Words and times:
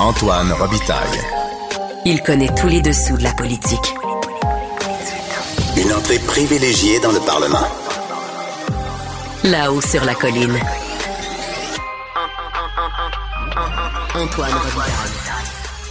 Antoine 0.00 0.52
Robitaille. 0.52 1.20
Il 2.04 2.20
connaît 2.22 2.52
tous 2.60 2.66
les 2.66 2.82
dessous 2.82 3.16
de 3.16 3.22
la 3.22 3.32
politique. 3.32 3.94
Une 5.76 5.92
entrée 5.92 6.18
privilégiée 6.18 6.98
dans 6.98 7.12
le 7.12 7.20
Parlement. 7.20 7.66
Là-haut 9.44 9.80
sur 9.80 10.04
la 10.04 10.14
colline. 10.14 10.58
Antoine 14.14 14.52
Robitaille. 14.52 15.14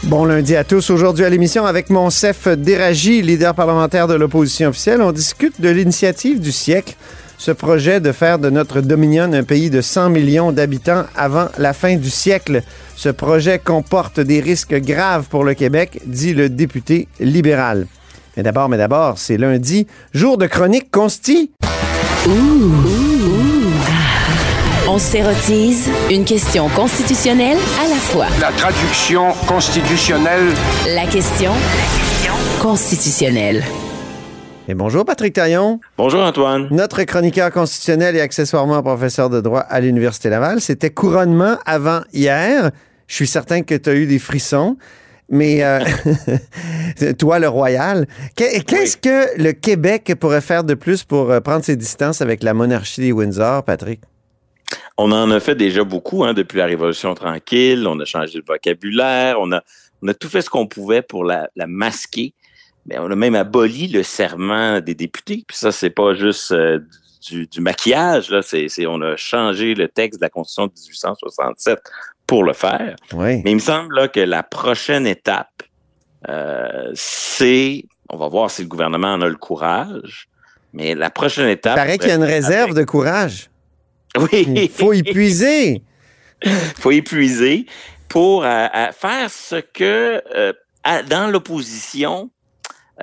Bon 0.04 0.26
lundi 0.26 0.58
à 0.58 0.66
tous. 0.66 0.90
Aujourd'hui 0.90 1.24
à 1.24 1.30
l'émission 1.30 1.66
avec 1.66 1.90
Monsef 1.90 2.50
Déragi, 2.50 3.22
leader 3.22 3.56
parlementaire 3.56 4.10
de 4.10 4.16
l'opposition 4.16 4.70
officielle, 4.70 5.02
on 5.02 5.14
discute 5.14 5.62
de 5.62 5.70
l'initiative 5.70 6.42
du 6.42 6.52
siècle, 6.52 6.96
ce 7.44 7.52
projet 7.52 8.00
de 8.00 8.14
faire 8.14 8.40
de 8.40 8.50
notre 8.50 8.80
Dominion 8.80 9.34
un 9.34 9.44
pays 9.44 9.70
de 9.70 9.82
100 9.82 10.12
millions 10.12 10.54
d'habitants 10.54 11.04
avant 11.14 11.50
la 11.58 11.74
fin 11.74 11.98
du 11.98 12.10
siècle. 12.10 12.64
Ce 12.96 13.10
projet 13.10 13.60
comporte 13.60 14.22
des 14.22 14.40
risques 14.40 14.76
graves 14.76 15.26
pour 15.30 15.44
le 15.44 15.54
Québec, 15.54 16.00
dit 16.06 16.34
le 16.34 16.48
député 16.48 17.10
libéral. 17.20 17.86
Mais 18.38 18.44
d'abord, 18.44 18.70
mais 18.70 18.78
d'abord, 18.78 19.18
c'est 19.18 19.36
lundi, 19.36 19.88
jour 20.14 20.38
de 20.38 20.48
chronique 20.48 20.90
consti. 20.90 21.52
On 24.88 24.98
s'érotise 24.98 25.90
une 26.10 26.24
question 26.24 26.70
constitutionnelle 26.70 27.58
à 27.84 27.90
la 27.90 27.96
fois. 27.96 28.28
La 28.40 28.54
traduction 28.54 29.34
constitutionnelle. 29.48 30.48
La 30.96 31.06
question 31.08 31.52
constitutionnelle. 32.62 33.66
Et 34.70 34.76
bonjour 34.76 35.04
Patrick 35.04 35.34
Taillon, 35.34 35.80
Bonjour 35.98 36.22
Antoine. 36.22 36.68
notre 36.72 37.04
chroniqueur 37.04 37.52
constitutionnel 37.52 38.16
et 38.16 38.22
accessoirement 38.22 38.82
professeur 38.82 39.30
de 39.30 39.42
droit 39.42 39.60
à 39.60 39.82
l'Université 39.82 40.30
Laval. 40.30 40.62
C'était 40.62 40.90
couronnement 40.90 41.58
avant 41.66 42.02
hier. 42.14 42.72
Je 43.08 43.16
suis 43.16 43.28
certain 43.28 43.64
que 43.64 43.76
tu 43.76 43.90
as 43.90 43.96
eu 43.96 44.06
des 44.06 44.20
frissons. 44.20 44.78
Mais 45.30 45.64
euh, 45.64 45.80
toi, 47.20 47.40
le 47.40 47.48
royal, 47.48 48.08
qu'est- 48.36 48.64
qu'est-ce 48.66 48.98
que 48.98 49.42
le 49.42 49.52
Québec 49.54 50.14
pourrait 50.20 50.42
faire 50.42 50.64
de 50.64 50.74
plus 50.76 51.04
pour 51.04 51.32
euh, 51.32 51.40
prendre 51.40 51.64
ses 51.64 51.76
distances 51.76 52.22
avec 52.22 52.44
la 52.44 52.54
monarchie 52.54 53.02
des 53.02 53.12
Windsor, 53.12 53.64
Patrick? 53.64 54.02
On 54.98 55.12
en 55.12 55.32
a 55.32 55.40
fait 55.40 55.56
déjà 55.56 55.84
beaucoup 55.84 56.24
hein, 56.24 56.34
depuis 56.34 56.58
la 56.60 56.66
Révolution 56.66 57.14
tranquille. 57.16 57.86
On 57.88 58.00
a 58.00 58.06
changé 58.06 58.38
le 58.38 58.44
vocabulaire. 58.48 59.38
On 59.40 59.52
a, 59.54 59.62
on 60.04 60.08
a 60.08 60.14
tout 60.14 60.30
fait 60.30 60.42
ce 60.42 60.50
qu'on 60.50 60.68
pouvait 60.68 61.02
pour 61.02 61.24
la, 61.24 61.50
la 61.56 61.68
masquer. 61.68 62.34
Mais 62.86 62.98
on 63.00 63.10
a 63.10 63.16
même 63.16 63.36
aboli 63.36 63.88
le 63.88 64.04
serment 64.04 64.80
des 64.82 64.96
députés. 64.96 65.44
Puis 65.48 65.58
ça, 65.58 65.72
c'est 65.72 65.90
pas 65.90 66.14
juste 66.14 66.52
euh, 66.52 66.80
du, 67.28 67.48
du 67.48 67.62
maquillage. 67.62 68.30
Là. 68.30 68.42
C'est, 68.42 68.68
on 68.86 69.02
a 69.02 69.16
changé 69.16 69.74
le 69.74 69.88
texte 69.88 70.20
de 70.20 70.26
la 70.26 70.30
Constitution 70.30 70.68
de 70.68 70.74
1867 70.74 71.80
pour 72.28 72.44
le 72.44 72.54
faire. 72.54 72.96
Oui. 73.14 73.42
Mais 73.44 73.52
il 73.52 73.56
me 73.56 73.60
semble 73.60 73.96
là, 73.96 74.08
que 74.08 74.20
la 74.20 74.44
prochaine 74.44 75.08
étape, 75.08 75.64
euh, 76.30 76.92
c'est, 76.94 77.86
on 78.10 78.18
va 78.18 78.28
voir 78.28 78.52
si 78.52 78.62
le 78.64 78.68
gouvernement 78.68 79.14
en 79.14 79.22
a 79.22 79.28
le 79.28 79.36
courage, 79.36 80.28
mais 80.74 80.96
la 80.96 81.10
prochaine 81.10 81.48
Il 81.48 81.52
étape... 81.52 81.76
paraît 81.76 81.98
qu'il 81.98 82.10
y 82.10 82.12
a 82.12 82.16
une 82.16 82.24
réserve 82.24 82.74
de 82.74 82.84
courage. 82.84 83.50
Oui. 84.18 84.46
Il 84.56 84.70
faut 84.70 84.94
y 84.94 85.04
puiser. 85.04 85.82
faut 86.78 86.92
épuiser 86.92 87.66
pour 88.10 88.44
euh, 88.44 88.68
euh, 88.76 88.92
faire 88.92 89.30
ce 89.30 89.56
que 89.56 90.22
euh, 90.36 90.54
à- 90.84 91.02
dans 91.04 91.28
l'opposition, 91.28 92.30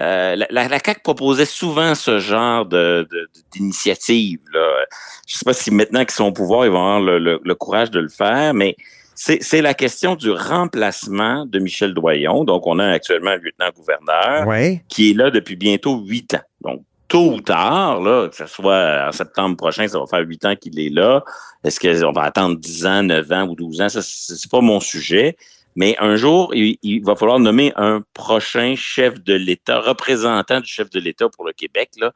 euh, 0.01 0.37
la, 0.37 0.47
la, 0.51 0.69
la 0.69 0.79
CAQ 0.79 1.01
proposait 1.03 1.45
souvent 1.47 1.95
ce 1.95 2.19
genre 2.19 2.67
de, 2.67 3.09
de- 3.11 3.29
d'initiative. 3.53 4.39
Je 4.53 4.59
ne 4.59 5.39
sais 5.39 5.45
pas 5.45 5.53
si 5.53 5.71
maintenant 5.71 6.01
qu'ils 6.01 6.11
sont 6.13 6.27
au 6.27 6.33
pouvoir, 6.33 6.65
ils 6.67 6.71
vont 6.71 6.79
avoir 6.79 7.01
le, 7.01 7.19
le- 7.19 7.41
le 7.43 7.55
courage 7.55 7.91
de 7.91 8.01
le 8.01 8.09
faire, 8.09 8.55
mais 8.55 8.77
c'est, 9.15 9.43
c'est 9.43 9.61
la 9.63 9.75
question 9.75 10.15
du 10.15 10.31
remplacement 10.31 11.45
de 11.45 11.59
Michel 11.59 11.93
Doyon. 11.95 12.45
Donc, 12.45 12.67
on 12.67 12.79
a 12.79 12.87
actuellement 12.89 13.33
un 13.33 13.37
lieutenant-gouverneur 13.37 14.47
qui 14.89 15.11
est 15.11 15.15
là 15.15 15.31
depuis 15.31 15.57
bientôt 15.57 15.99
huit 15.99 16.35
ans. 16.35 16.41
Donc, 16.63 16.83
tôt 17.09 17.33
ou 17.35 17.41
tard, 17.41 18.01
là, 18.01 18.29
que 18.29 18.37
ce 18.37 18.47
soit 18.47 19.07
en 19.09 19.13
septembre 19.13 19.57
prochain, 19.57 19.87
ça 19.89 19.99
va 19.99 20.07
faire 20.07 20.21
huit 20.27 20.45
ans 20.45 20.55
qu'il 20.57 20.79
est 20.79 20.89
là. 20.91 21.25
Est-ce 21.65 21.81
qu'on 21.81 22.13
va 22.13 22.23
attendre 22.23 22.57
10 22.57 22.87
ans, 22.87 23.03
9 23.03 23.31
ans 23.33 23.47
ou 23.49 23.55
12 23.57 23.81
ans? 23.83 23.89
Ça, 23.89 24.01
c'est 24.03 24.51
pas 24.51 24.61
mon 24.61 24.79
sujet. 24.81 25.37
Mais 25.81 25.97
un 25.99 26.15
jour, 26.17 26.55
il, 26.55 26.77
il 26.83 27.03
va 27.03 27.17
falloir 27.17 27.39
nommer 27.39 27.73
un 27.75 28.03
prochain 28.13 28.75
chef 28.77 29.15
de 29.23 29.33
l'État, 29.33 29.81
représentant 29.81 30.61
du 30.61 30.67
chef 30.67 30.91
de 30.91 31.01
l'État 31.01 31.31
pour 31.31 31.47
le 31.47 31.55
Québec, 31.55 31.89
là, 31.97 32.13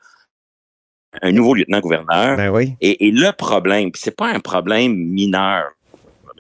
un 1.23 1.33
nouveau 1.33 1.55
lieutenant-gouverneur. 1.55 2.37
Ben 2.37 2.51
oui. 2.51 2.75
Et, 2.83 3.07
et 3.07 3.11
le 3.11 3.33
problème, 3.33 3.91
c'est 3.95 4.15
pas 4.15 4.29
un 4.29 4.41
problème 4.41 4.95
mineur. 4.95 5.71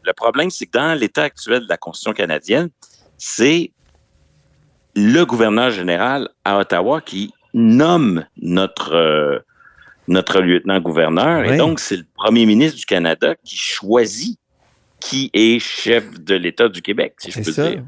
Le 0.04 0.12
problème, 0.12 0.50
c'est 0.50 0.66
que 0.66 0.72
dans 0.72 0.92
l'état 0.92 1.22
actuel 1.22 1.62
de 1.62 1.68
la 1.70 1.78
Constitution 1.78 2.12
canadienne, 2.12 2.68
c'est 3.16 3.72
le 4.94 5.24
gouverneur 5.24 5.70
général 5.70 6.28
à 6.44 6.58
Ottawa 6.58 7.00
qui 7.00 7.32
nomme 7.54 8.26
notre 8.36 8.94
euh, 8.94 9.38
notre 10.08 10.42
lieutenant-gouverneur. 10.42 11.46
Oui. 11.46 11.54
Et 11.54 11.56
donc, 11.56 11.80
c'est 11.80 11.96
le 11.96 12.06
premier 12.14 12.44
ministre 12.44 12.76
du 12.76 12.84
Canada 12.84 13.34
qui 13.46 13.56
choisit 13.56 14.38
qui 15.04 15.31
est 15.34 15.59
chef 15.59 16.19
de 16.20 16.34
l'État 16.34 16.69
du 16.69 16.81
Québec, 16.82 17.15
si 17.19 17.31
je 17.31 17.41
peux 17.42 17.53
ça. 17.53 17.69
dire. 17.70 17.82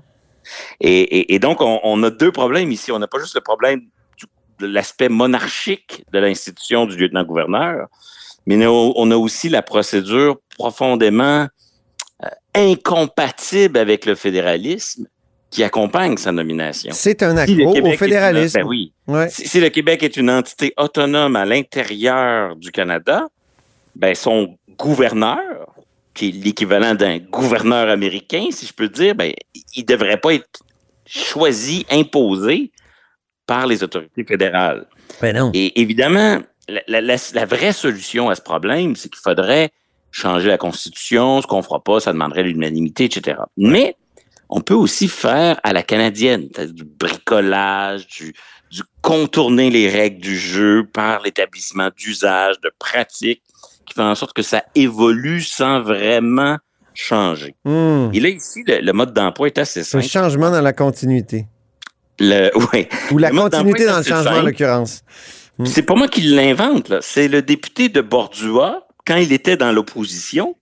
Et, 0.80 1.00
et- 1.00 1.34
et 1.34 1.38
donc, 1.38 1.60
on, 1.60 1.80
on 1.82 2.02
a 2.02 2.10
deux 2.10 2.30
problèmes 2.30 2.70
ici. 2.70 2.92
On 2.92 2.98
n'a 2.98 3.06
pas 3.08 3.18
juste 3.18 3.34
le 3.34 3.40
problème 3.40 3.80
du- 4.18 4.26
de 4.60 4.66
l'aspect 4.66 5.08
monarchique 5.08 6.04
de 6.12 6.18
l'institution 6.18 6.84
du 6.86 6.96
lieutenant-gouverneur, 6.96 7.86
mais 8.46 8.64
on 8.66 9.10
a, 9.10 9.16
aussi 9.16 9.48
la 9.48 9.62
procédure 9.62 10.36
profondément 10.58 11.48
euh, 12.24 12.28
incompatible 12.54 13.78
avec 13.78 14.04
le 14.06 14.14
fédéralisme 14.14 15.06
qui 15.50 15.64
accompagne 15.64 16.16
sa 16.16 16.32
nomination. 16.32 16.90
C'est 16.94 17.22
un 17.22 17.36
accro 17.36 17.76
au 17.80 17.92
fédéralisme. 17.92 18.58
une- 18.58 18.64
ben 18.64 18.68
oui. 18.68 18.92
Ouais. 19.06 19.28
Si, 19.30 19.48
si 19.48 19.60
le 19.60 19.68
Québec 19.70 20.02
est 20.02 20.16
une 20.16 20.30
entité 20.30 20.74
autonome 20.76 21.34
à 21.36 21.44
l'intérieur 21.44 22.56
du 22.56 22.70
Canada, 22.70 23.24
ben 23.94 24.14
son 24.14 24.56
gouverneur, 24.78 25.40
qui 26.16 26.28
est 26.30 26.32
l'équivalent 26.32 26.94
d'un 26.94 27.18
gouverneur 27.18 27.88
américain, 27.88 28.46
si 28.50 28.66
je 28.66 28.72
peux 28.72 28.88
dire, 28.88 29.14
ben, 29.14 29.32
il 29.74 29.82
ne 29.82 29.86
devrait 29.86 30.16
pas 30.20 30.34
être 30.34 30.60
choisi, 31.06 31.86
imposé 31.90 32.72
par 33.46 33.66
les 33.66 33.84
autorités 33.84 34.24
fédérales. 34.24 34.86
Ben 35.20 35.36
non. 35.36 35.50
Et 35.54 35.80
évidemment, 35.80 36.40
la, 36.68 36.80
la- 36.88 37.00
la- 37.00 37.16
la 37.34 37.44
vraie 37.44 37.72
solution 37.72 38.28
à 38.28 38.34
ce 38.34 38.40
problème, 38.42 38.96
c'est 38.96 39.08
qu'il 39.08 39.20
faudrait 39.22 39.70
changer 40.10 40.48
la 40.48 40.58
Constitution. 40.58 41.40
Ce 41.42 41.46
qu'on 41.46 41.62
fera 41.62 41.82
pas, 41.84 42.00
ça 42.00 42.12
demanderait 42.12 42.42
l'unanimité, 42.42 43.04
etc. 43.04 43.38
Mais 43.56 43.94
on 44.48 44.60
peut 44.60 44.74
aussi 44.74 45.06
faire 45.08 45.60
à 45.62 45.72
la 45.72 45.82
canadienne, 45.82 46.48
c'est-à-dire 46.52 46.74
du 46.74 46.84
bricolage, 46.84 48.06
du, 48.08 48.34
du 48.70 48.82
contourner 49.02 49.70
les 49.70 49.88
règles 49.88 50.20
du 50.20 50.36
jeu 50.36 50.88
par 50.92 51.22
l'établissement 51.22 51.90
d'usages, 51.96 52.58
de 52.62 52.72
pratiques, 52.78 53.42
qui 53.86 53.94
fait 53.94 54.02
en 54.02 54.14
sorte 54.14 54.34
que 54.34 54.42
ça 54.42 54.64
évolue 54.74 55.40
sans 55.40 55.80
vraiment 55.80 56.58
changer. 56.94 57.54
Hmm. 57.64 58.10
Et 58.12 58.20
là, 58.20 58.28
ici, 58.28 58.64
le, 58.66 58.80
le 58.80 58.92
mode 58.92 59.12
d'emploi 59.12 59.48
est 59.48 59.58
assez 59.58 59.80
Un 59.80 59.84
simple. 59.84 60.04
changement 60.04 60.50
dans 60.50 60.62
la 60.62 60.72
continuité. 60.72 61.46
Le, 62.18 62.50
ouais. 62.72 62.88
Ou 63.10 63.18
la 63.18 63.30
Le 63.30 63.36
continuité 63.36 63.86
dans 63.86 63.98
le 63.98 64.02
changement, 64.04 64.38
en 64.38 64.42
l'occurrence. 64.42 65.02
Mm. 65.58 65.66
C'est 65.66 65.82
pas 65.82 65.94
moi 65.94 66.08
qui 66.08 66.22
l'invente, 66.22 66.88
là. 66.88 66.98
C'est 67.02 67.28
le 67.28 67.42
député 67.42 67.88
de 67.88 68.00
Bordua, 68.00 68.86
quand 69.06 69.16
il 69.16 69.32
était 69.32 69.56
dans 69.56 69.72
l'opposition, 69.72 70.56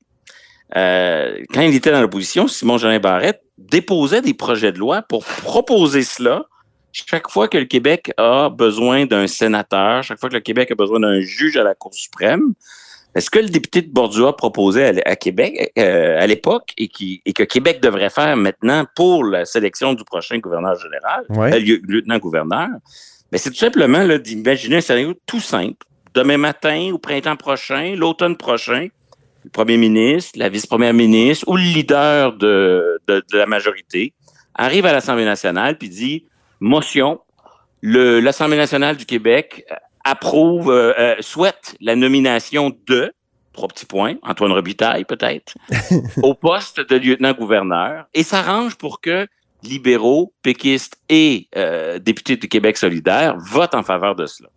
euh, 0.76 1.38
quand 1.52 1.62
il 1.62 1.74
était 1.74 1.92
dans 1.92 2.00
l'opposition, 2.00 2.48
Simon 2.48 2.78
Jolin 2.78 2.98
Barrette 2.98 3.42
déposait 3.58 4.20
des 4.22 4.34
projets 4.34 4.72
de 4.72 4.78
loi 4.78 5.02
pour 5.02 5.24
proposer 5.24 6.02
cela 6.02 6.44
chaque 6.92 7.28
fois 7.28 7.48
que 7.48 7.58
le 7.58 7.64
Québec 7.64 8.12
a 8.18 8.48
besoin 8.50 9.06
d'un 9.06 9.26
sénateur, 9.26 10.02
chaque 10.02 10.20
fois 10.20 10.28
que 10.28 10.34
le 10.34 10.40
Québec 10.40 10.70
a 10.70 10.74
besoin 10.74 11.00
d'un 11.00 11.20
juge 11.20 11.56
à 11.56 11.64
la 11.64 11.74
Cour 11.74 11.92
suprême. 11.92 12.54
Est-ce 13.14 13.30
que 13.30 13.38
le 13.38 13.48
député 13.48 13.82
de 13.82 13.92
Bordua 13.92 14.32
proposait 14.34 15.02
à, 15.06 15.14
Québec 15.16 15.72
euh, 15.78 16.20
à 16.20 16.26
l'époque 16.26 16.72
et, 16.78 16.88
qui, 16.88 17.22
et 17.24 17.32
que 17.32 17.44
Québec 17.44 17.80
devrait 17.80 18.10
faire 18.10 18.36
maintenant 18.36 18.86
pour 18.96 19.24
la 19.24 19.44
sélection 19.44 19.94
du 19.94 20.04
prochain 20.04 20.38
gouverneur 20.38 20.76
général, 20.78 21.24
Ouais. 21.30 21.54
euh, 21.54 21.58
lieu- 21.60 21.80
lieutenant-gouverneur, 21.86 22.68
mais 23.30 23.38
c'est 23.38 23.50
tout 23.50 23.56
simplement 23.56 24.02
là, 24.02 24.18
d'imaginer 24.18 24.76
un 24.76 24.80
scénario 24.80 25.14
tout 25.26 25.40
simple. 25.40 25.86
Demain 26.14 26.36
matin, 26.38 26.90
au 26.92 26.98
printemps 26.98 27.36
prochain, 27.36 27.94
l'automne 27.96 28.36
prochain, 28.36 28.88
le 29.44 29.50
premier 29.50 29.76
ministre, 29.76 30.38
la 30.38 30.48
vice-première 30.48 30.94
ministre 30.94 31.46
ou 31.48 31.56
le 31.56 31.62
leader 31.62 32.32
de, 32.32 33.00
de, 33.06 33.22
de 33.32 33.36
la 33.38 33.46
majorité 33.46 34.12
arrive 34.54 34.86
à 34.86 34.92
l'Assemblée 34.92 35.24
nationale 35.24 35.76
puis 35.78 35.88
dit 35.88 36.24
motion, 36.60 37.20
l'Assemblée 37.82 38.56
nationale 38.56 38.96
du 38.96 39.04
Québec 39.06 39.64
approuve, 40.04 40.70
euh, 40.70 40.92
euh, 40.98 41.16
souhaite 41.20 41.76
la 41.80 41.96
nomination 41.96 42.76
de, 42.86 43.12
trois 43.52 43.68
petits 43.68 43.86
points, 43.86 44.16
Antoine 44.22 44.52
Robitaille 44.52 45.04
peut-être, 45.04 45.54
au 46.22 46.34
poste 46.34 46.80
de 46.80 46.96
lieutenant-gouverneur 46.96 48.06
et 48.14 48.22
s'arrange 48.22 48.76
pour 48.76 49.00
que 49.00 49.26
libéraux, 49.62 50.32
péquistes 50.42 50.96
et 51.08 51.48
euh, 51.56 51.98
députés 51.98 52.36
du 52.36 52.48
Québec 52.48 52.76
solidaire 52.76 53.36
votent 53.38 53.74
en 53.74 53.82
faveur 53.82 54.14
de 54.14 54.26
cela. 54.26 54.50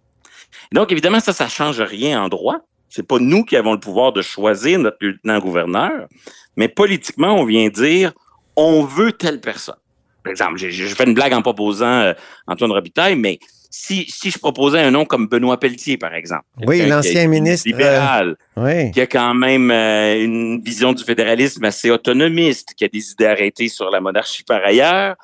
Donc, 0.74 0.92
évidemment, 0.92 1.20
ça, 1.20 1.34
ça 1.34 1.48
change 1.48 1.80
rien 1.80 2.22
en 2.22 2.28
droit. 2.28 2.58
C'est 2.90 3.08
pas 3.08 3.20
nous 3.20 3.44
qui 3.44 3.56
avons 3.56 3.74
le 3.74 3.80
pouvoir 3.80 4.12
de 4.12 4.22
choisir 4.22 4.80
notre 4.80 4.98
lieutenant-gouverneur, 5.02 6.08
mais 6.56 6.68
politiquement, 6.68 7.36
on 7.36 7.46
vient 7.46 7.70
dire 7.70 8.12
on 8.58 8.84
veut 8.84 9.12
telle 9.14 9.40
personne. 9.40 9.78
Par 10.24 10.32
exemple, 10.32 10.58
je, 10.58 10.70
je 10.70 10.94
fais 10.94 11.06
une 11.06 11.14
blague 11.14 11.34
en 11.34 11.42
proposant 11.42 11.86
euh, 11.86 12.14
Antoine 12.48 12.72
Robitaille, 12.72 13.16
mais 13.16 13.40
si, 13.80 14.06
si 14.10 14.32
je 14.32 14.40
proposais 14.40 14.80
un 14.80 14.92
nom 14.92 15.06
comme 15.06 15.28
Benoît 15.28 15.60
Pelletier, 15.60 15.98
par 15.98 16.14
exemple. 16.16 16.46
Oui, 16.66 16.86
l'ancien 16.88 17.28
ministre, 17.28 17.68
Libéral, 17.68 18.36
Oui. 18.56 18.92
qui 18.92 19.02
a 19.02 19.06
quand 19.08 19.34
même 19.36 19.70
euh, 19.70 20.24
une 20.24 20.62
vision 20.62 20.94
du 20.94 21.04
fédéralisme 21.04 21.64
assez 21.64 21.92
autonomiste, 21.92 22.74
qui 22.76 22.86
a 22.86 22.88
des 22.88 23.12
idées 23.12 23.28
arrêtées 23.28 23.70
sur 23.70 23.90
la 23.92 24.02
monarchie 24.02 24.44
par 24.44 24.64
ailleurs, 24.66 25.16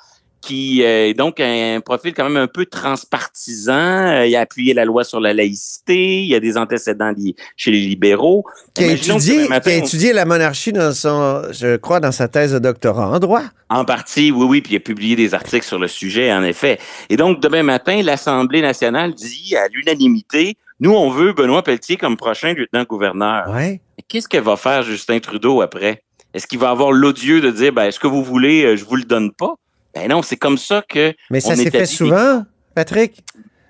qui 0.44 0.84
euh, 0.84 1.08
est 1.08 1.14
donc 1.14 1.40
un 1.40 1.80
profil 1.80 2.14
quand 2.14 2.26
même 2.26 2.36
un 2.36 2.48
peu 2.48 2.66
transpartisan. 2.66 3.74
Euh, 3.74 4.28
il 4.28 4.36
a 4.36 4.42
appuyé 4.42 4.74
la 4.74 4.84
loi 4.84 5.06
sur 5.06 5.22
la 5.22 5.34
laïcité, 5.34 6.22
il 6.22 6.28
y 6.28 6.36
a 6.36 6.40
des 6.40 6.58
antécédents 6.58 7.14
chez 7.56 7.72
les 7.72 7.80
libéraux. 7.80 8.44
Qui 8.74 8.84
a, 8.84 8.92
étudié, 8.92 9.38
demain 9.38 9.48
matin, 9.48 9.72
qui 9.72 9.78
a 9.78 9.80
on- 9.80 9.86
étudié 9.86 10.14
la 10.14 10.26
monarchie 10.26 10.74
dans 10.74 10.94
son, 10.94 11.44
je 11.52 11.78
crois, 11.78 12.02
dans 12.02 12.12
sa 12.12 12.28
thèse 12.28 12.52
de 12.52 12.60
doctorat 12.60 13.10
en 13.10 13.20
droit. 13.20 13.44
En 13.70 13.86
partie, 13.86 14.32
oui, 14.32 14.46
oui, 14.46 14.62
puis 14.62 14.74
il 14.74 14.78
a 14.78 14.80
publié 14.82 15.16
des 15.16 15.34
articles 15.34 15.66
sur 15.66 15.80
le 15.80 15.88
sujet, 15.88 16.32
en 16.34 16.44
effet. 16.44 16.78
Et 17.10 17.16
donc, 17.16 17.40
demain 17.42 17.64
matin, 17.64 18.02
l'Assemblée 18.04 18.62
nationale 18.62 19.14
dit 19.14 19.56
à 19.56 19.68
l'unanimité, 19.70 20.58
nous, 20.82 20.92
on 20.92 21.10
veut 21.10 21.32
Benoît 21.32 21.64
Pelletier 21.64 21.96
comme 21.96 22.18
prochain 22.18 22.54
lieutenant-gouverneur. 22.54 23.50
Ouais. 23.50 23.80
Qu'est-ce 24.10 24.28
que 24.28 24.38
va 24.38 24.58
faire 24.58 24.84
Justin 24.84 25.20
Trudeau 25.20 25.62
après? 25.62 26.04
Est-ce 26.34 26.48
qu'il 26.48 26.60
va 26.60 26.72
avoir 26.72 26.92
l'odieux 26.92 27.40
de 27.40 27.52
dire, 27.52 27.72
ben, 27.72 27.84
est-ce 27.86 28.00
que 28.00 28.08
vous 28.08 28.24
voulez, 28.24 28.66
euh, 28.66 28.76
je 28.76 28.84
vous 28.84 28.98
le 28.98 29.04
donne 29.04 29.32
pas? 29.32 29.54
Ben 29.96 30.10
non, 30.10 30.22
c'est 30.22 30.38
comme 30.38 30.58
ça 30.58 30.84
que... 30.88 31.14
Mais 31.30 31.40
ça 31.40 31.56
s'est 31.56 31.70
fait 31.70 31.86
souvent, 31.86 32.44
Patrick. 32.76 33.24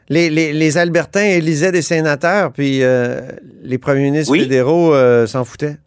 Les, 0.09 0.29
les, 0.29 0.53
les 0.53 0.77
Albertains 0.77 1.23
élisaient 1.25 1.71
des 1.71 1.81
sénateurs, 1.81 2.51
puis 2.51 2.83
euh, 2.83 3.21
les 3.63 3.77
premiers 3.77 4.01
ministres 4.03 4.31
Oui. 4.31 4.41
fédéraux 4.41 4.93
euh, 4.93 5.25
s'en 5.27 5.43
foutaient. 5.45 5.77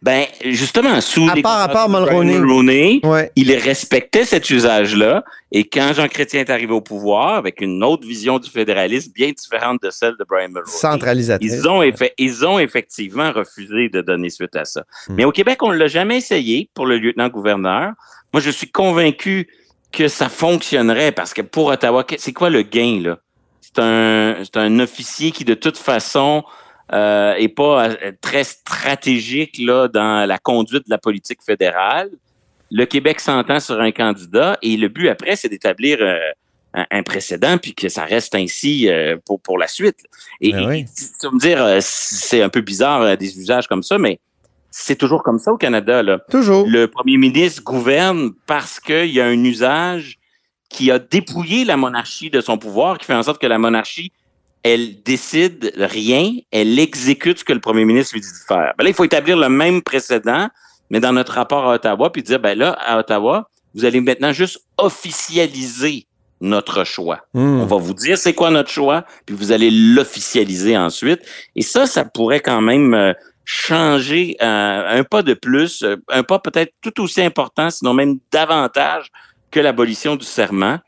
Ben, 0.00 0.24
justement, 0.46 1.00
sous 1.00 1.28
À 1.28 1.34
les 1.34 1.42
part- 1.42 1.60
à 1.60 1.68
part 1.68 1.88
Mulroney. 1.88 2.32
Mulroney, 2.38 3.00
Ouais. 3.04 3.30
il 3.36 3.52
respectait 3.54 4.24
cet 4.24 4.48
usage-là. 4.48 5.22
Et 5.52 5.64
quand 5.68 5.92
Jean 5.92 6.08
Chrétien 6.08 6.40
est 6.40 6.50
arrivé 6.50 6.72
au 6.72 6.80
pouvoir, 6.80 7.34
avec 7.34 7.60
une 7.60 7.84
autre 7.84 8.06
vision 8.06 8.38
du 8.38 8.48
fédéralisme 8.48 9.12
bien 9.14 9.30
différente 9.32 9.82
de 9.82 9.90
celle 9.90 10.14
de 10.18 10.24
Brian 10.26 10.48
Mulroney, 10.48 10.64
Centralisatrice. 10.70 11.52
Ils 11.52 11.68
ont, 11.68 11.82
effe- 11.82 12.12
ils 12.16 12.46
ont 12.46 12.58
effectivement 12.58 13.32
refusé 13.32 13.90
de 13.90 14.00
donner 14.00 14.30
suite 14.30 14.56
à 14.56 14.64
ça. 14.64 14.84
Hmm. 15.08 15.14
Mais 15.16 15.24
au 15.24 15.30
Québec, 15.32 15.58
on 15.62 15.72
ne 15.72 15.76
l'a 15.76 15.88
jamais 15.88 16.16
essayé 16.16 16.70
pour 16.74 16.86
le 16.86 16.96
lieutenant-gouverneur. 16.98 17.92
Moi, 18.32 18.40
je 18.40 18.50
suis 18.50 18.70
convaincu 18.70 19.48
que 19.92 20.08
ça 20.08 20.28
fonctionnerait 20.28 21.12
parce 21.12 21.34
que 21.34 21.42
pour 21.42 21.66
Ottawa, 21.66 22.04
c'est 22.16 22.32
quoi 22.32 22.50
le 22.50 22.62
gain, 22.62 23.00
là? 23.02 23.18
C'est 23.60 23.78
un, 23.78 24.42
un 24.54 24.78
officier 24.80 25.30
qui, 25.30 25.44
de 25.44 25.54
toute 25.54 25.78
façon, 25.78 26.42
euh, 26.92 27.34
est 27.34 27.48
pas 27.48 27.88
euh, 27.88 28.12
très 28.20 28.44
stratégique 28.44 29.58
là, 29.58 29.88
dans 29.88 30.26
la 30.26 30.38
conduite 30.38 30.84
de 30.86 30.90
la 30.90 30.98
politique 30.98 31.40
fédérale. 31.44 32.10
Le 32.70 32.84
Québec 32.86 33.20
s'entend 33.20 33.60
sur 33.60 33.80
un 33.80 33.92
candidat 33.92 34.58
et 34.62 34.76
le 34.76 34.88
but 34.88 35.08
après, 35.08 35.36
c'est 35.36 35.48
d'établir 35.48 35.98
euh, 36.00 36.18
un, 36.74 36.86
un 36.90 37.02
précédent 37.02 37.58
puis 37.58 37.74
que 37.74 37.88
ça 37.88 38.04
reste 38.04 38.34
ainsi 38.34 38.88
euh, 38.88 39.16
pour, 39.24 39.40
pour 39.40 39.58
la 39.58 39.68
suite. 39.68 39.98
Et, 40.40 40.52
Ben 40.52 40.66
oui. 40.68 40.80
et 40.80 40.84
tu 41.20 41.26
vas 41.26 41.32
me 41.32 41.38
dire, 41.38 41.78
c'est 41.80 42.42
un 42.42 42.48
peu 42.48 42.62
bizarre 42.62 43.16
des 43.16 43.38
usages 43.38 43.68
comme 43.68 43.82
ça, 43.82 43.98
mais 43.98 44.20
c'est 44.72 44.96
toujours 44.96 45.22
comme 45.22 45.38
ça 45.38 45.52
au 45.52 45.56
Canada. 45.56 46.02
Là. 46.02 46.18
Toujours. 46.30 46.66
Le 46.66 46.88
premier 46.88 47.18
ministre 47.18 47.62
gouverne 47.62 48.32
parce 48.46 48.80
qu'il 48.80 49.10
y 49.10 49.20
a 49.20 49.26
un 49.26 49.44
usage 49.44 50.18
qui 50.68 50.90
a 50.90 50.98
dépouillé 50.98 51.64
la 51.64 51.76
monarchie 51.76 52.30
de 52.30 52.40
son 52.40 52.56
pouvoir, 52.56 52.98
qui 52.98 53.04
fait 53.04 53.14
en 53.14 53.22
sorte 53.22 53.40
que 53.40 53.46
la 53.46 53.58
monarchie, 53.58 54.10
elle 54.62 55.02
décide 55.02 55.72
rien, 55.76 56.32
elle 56.50 56.78
exécute 56.78 57.40
ce 57.40 57.44
que 57.44 57.52
le 57.52 57.60
premier 57.60 57.84
ministre 57.84 58.14
lui 58.14 58.22
dit 58.22 58.28
de 58.28 58.46
faire. 58.46 58.72
Ben 58.78 58.84
là, 58.84 58.90
il 58.90 58.94
faut 58.94 59.04
établir 59.04 59.36
le 59.36 59.50
même 59.50 59.82
précédent, 59.82 60.48
mais 60.88 61.00
dans 61.00 61.12
notre 61.12 61.32
rapport 61.32 61.68
à 61.68 61.74
Ottawa, 61.74 62.10
puis 62.10 62.22
dire, 62.22 62.40
ben 62.40 62.56
là, 62.56 62.72
à 62.72 62.98
Ottawa, 62.98 63.50
vous 63.74 63.84
allez 63.84 64.00
maintenant 64.00 64.32
juste 64.32 64.60
officialiser 64.78 66.06
notre 66.40 66.84
choix. 66.84 67.20
Hmm. 67.34 67.60
On 67.60 67.66
va 67.66 67.76
vous 67.76 67.94
dire 67.94 68.16
c'est 68.18 68.34
quoi 68.34 68.50
notre 68.50 68.70
choix, 68.70 69.04
puis 69.26 69.36
vous 69.36 69.52
allez 69.52 69.70
l'officialiser 69.70 70.76
ensuite. 70.76 71.20
Et 71.54 71.62
ça, 71.62 71.86
ça 71.86 72.04
pourrait 72.04 72.40
quand 72.40 72.60
même 72.60 72.94
euh, 72.94 73.12
changer 73.44 74.36
euh, 74.42 74.98
un 75.00 75.04
pas 75.04 75.22
de 75.22 75.34
plus, 75.34 75.82
euh, 75.82 75.96
un 76.08 76.22
pas 76.22 76.38
peut-être 76.38 76.72
tout 76.80 77.00
aussi 77.02 77.22
important, 77.22 77.70
sinon 77.70 77.94
même 77.94 78.18
davantage 78.30 79.10
que 79.50 79.60
l'abolition 79.60 80.16
du 80.16 80.24
serment. 80.24 80.78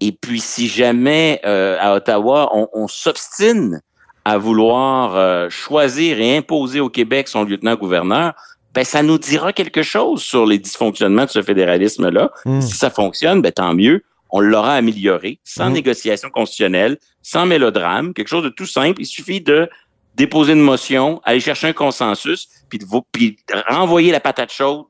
Et 0.00 0.12
puis, 0.12 0.40
si 0.40 0.68
jamais 0.68 1.40
euh, 1.44 1.76
à 1.80 1.94
Ottawa, 1.94 2.50
on, 2.52 2.68
on 2.72 2.88
s'obstine 2.88 3.80
à 4.24 4.38
vouloir 4.38 5.14
euh, 5.16 5.48
choisir 5.50 6.20
et 6.20 6.36
imposer 6.36 6.80
au 6.80 6.88
Québec 6.88 7.28
son 7.28 7.44
lieutenant-gouverneur, 7.44 8.32
ben 8.74 8.84
ça 8.84 9.02
nous 9.02 9.18
dira 9.18 9.52
quelque 9.52 9.82
chose 9.82 10.22
sur 10.22 10.46
les 10.46 10.58
dysfonctionnements 10.58 11.24
de 11.24 11.30
ce 11.30 11.42
fédéralisme-là. 11.42 12.30
Hmm. 12.44 12.60
Si 12.60 12.76
ça 12.76 12.90
fonctionne, 12.90 13.42
ben 13.42 13.52
tant 13.52 13.74
mieux. 13.74 14.02
On 14.30 14.38
l'aura 14.38 14.74
amélioré 14.74 15.40
sans 15.42 15.66
Mhm. 15.66 15.72
négociation 15.72 16.30
constitutionnelle, 16.30 16.98
sans 17.20 17.46
mélodrame, 17.46 18.14
quelque 18.14 18.28
chose 18.28 18.44
de 18.44 18.48
tout 18.48 18.66
simple. 18.66 19.00
Il 19.00 19.06
suffit 19.06 19.40
de 19.40 19.68
déposer 20.14 20.52
une 20.52 20.60
motion, 20.60 21.20
aller 21.24 21.40
chercher 21.40 21.68
un 21.68 21.72
consensus, 21.72 22.48
puis 22.68 23.36
renvoyer 23.68 24.12
la 24.12 24.20
patate 24.20 24.52
chaude 24.52 24.84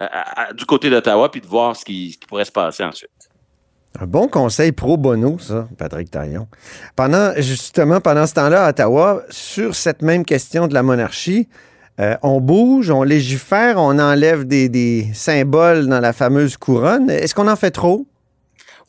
euh, 0.00 0.06
du 0.54 0.66
côté 0.66 0.90
d'Ottawa, 0.90 1.30
puis 1.30 1.40
de 1.40 1.46
voir 1.46 1.76
ce 1.76 1.84
qui, 1.84 2.18
pourrait 2.28 2.44
se 2.44 2.52
passer 2.52 2.84
ensuite. 2.84 3.10
Un 4.00 4.06
bon 4.06 4.26
conseil 4.26 4.72
pro 4.72 4.96
bono, 4.96 5.38
ça, 5.38 5.68
Patrick 5.78 6.10
Taillon. 6.10 6.48
Pendant, 6.96 7.32
justement, 7.36 8.00
pendant 8.00 8.26
ce 8.26 8.34
temps-là, 8.34 8.66
à 8.66 8.70
Ottawa, 8.70 9.22
sur 9.30 9.76
cette 9.76 10.02
même 10.02 10.24
question 10.24 10.66
de 10.66 10.74
la 10.74 10.82
monarchie, 10.82 11.48
euh, 12.00 12.16
on 12.22 12.40
bouge, 12.40 12.90
on 12.90 13.04
légifère, 13.04 13.76
on 13.78 14.00
enlève 14.00 14.44
des 14.44 15.10
symboles 15.14 15.86
dans 15.86 16.00
la 16.00 16.12
fameuse 16.12 16.56
couronne. 16.56 17.08
Est-ce 17.08 17.36
qu'on 17.36 17.46
en 17.46 17.54
fait 17.54 17.70
trop? 17.70 18.04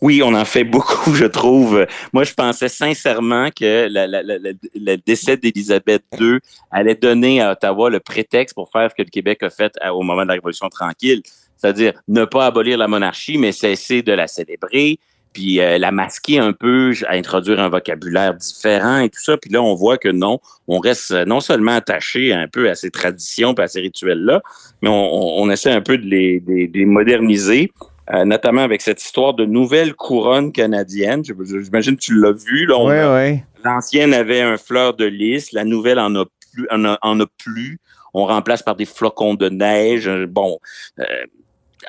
Oui, 0.02 0.22
on 0.24 0.34
en 0.34 0.46
fait 0.46 0.64
beaucoup, 0.64 1.14
je 1.16 1.26
trouve. 1.26 1.86
Moi, 2.14 2.24
je 2.24 2.34
pensais 2.34 2.70
sincèrement 2.70 3.50
que 3.50 3.88
la- 3.90 4.08
la- 4.08 4.24
la- 4.24 4.38
la- 4.38 4.52
le 4.76 4.96
décès 4.98 5.38
d'Élisabeth 5.38 6.04
II 6.20 6.40
allait 6.72 6.96
donner 6.96 7.42
à 7.42 7.52
Ottawa 7.54 7.90
le 7.90 8.00
prétexte 8.00 8.56
pour 8.56 8.70
faire 8.72 8.90
ce 8.92 8.96
que 8.96 9.02
le 9.04 9.10
Québec 9.10 9.42
a 9.44 9.50
fait 9.50 9.74
au 9.92 10.02
moment 10.02 10.24
de 10.24 10.28
la 10.28 10.34
Révolution 10.36 10.68
tranquille, 10.70 11.22
c'est-à-dire 11.58 11.94
ne 12.08 12.26
pas 12.26 12.46
abolir 12.48 12.78
la 12.78 12.88
monarchie, 12.88 13.38
mais 13.38 13.52
cesser 13.52 14.02
de 14.02 14.12
la 14.12 14.28
célébrer, 14.28 15.00
puis 15.32 15.60
euh, 15.60 15.78
la 15.78 15.92
masquer 15.92 16.40
un 16.40 16.54
peu, 16.54 16.94
à 17.08 17.16
introduire 17.16 17.60
un 17.60 17.68
vocabulaire 17.70 18.34
différent 18.36 19.00
et 19.00 19.10
tout 19.10 19.22
ça. 19.22 19.36
Puis 19.38 19.50
là, 19.52 19.62
on 19.62 19.76
voit 19.76 19.98
que 19.98 20.08
non, 20.10 20.40
on 20.68 20.80
reste 20.80 21.12
non 21.26 21.40
seulement 21.42 21.74
attaché 21.76 22.32
un 22.34 22.48
peu 22.48 22.70
à 22.70 22.76
ces 22.76 22.90
traditions, 22.92 23.54
puis 23.54 23.64
à 23.64 23.68
ces 23.68 23.82
rituels-là, 23.82 24.42
mais 24.82 24.90
on, 24.90 25.50
essaie 25.50 25.72
un 25.72 25.82
peu 25.82 25.98
de 25.98 26.06
les, 26.06 26.40
de 26.40 26.52
les- 26.54 26.68
de 26.68 26.78
les 26.78 26.86
moderniser. 26.86 27.72
Euh, 28.14 28.24
notamment 28.24 28.62
avec 28.62 28.82
cette 28.82 29.02
histoire 29.02 29.34
de 29.34 29.46
nouvelle 29.46 29.96
couronne 29.96 30.52
canadienne. 30.52 31.24
J'imagine 31.26 31.96
que 31.96 32.02
tu 32.02 32.20
l'as 32.20 32.34
vu. 32.34 32.68
Là. 32.68 33.36
L'ancienne 33.64 34.14
avait 34.14 34.42
un 34.42 34.58
fleur 34.58 34.94
de 34.94 35.06
lys, 35.06 35.52
la 35.54 35.64
nouvelle 35.64 36.00
en 36.00 36.14
a 36.16 36.26
plus. 36.26 36.68
En 36.70 36.86
a, 36.86 37.00
en 37.02 37.20
a 37.20 37.26
plus. 37.44 37.80
On 38.14 38.26
remplace 38.26 38.62
par 38.62 38.76
des 38.76 38.86
flocons 38.86 39.34
de 39.34 39.50
neige. 39.50 40.08
Euh, 40.08 40.28
Bon, 40.28 40.60
euh, 41.00 41.04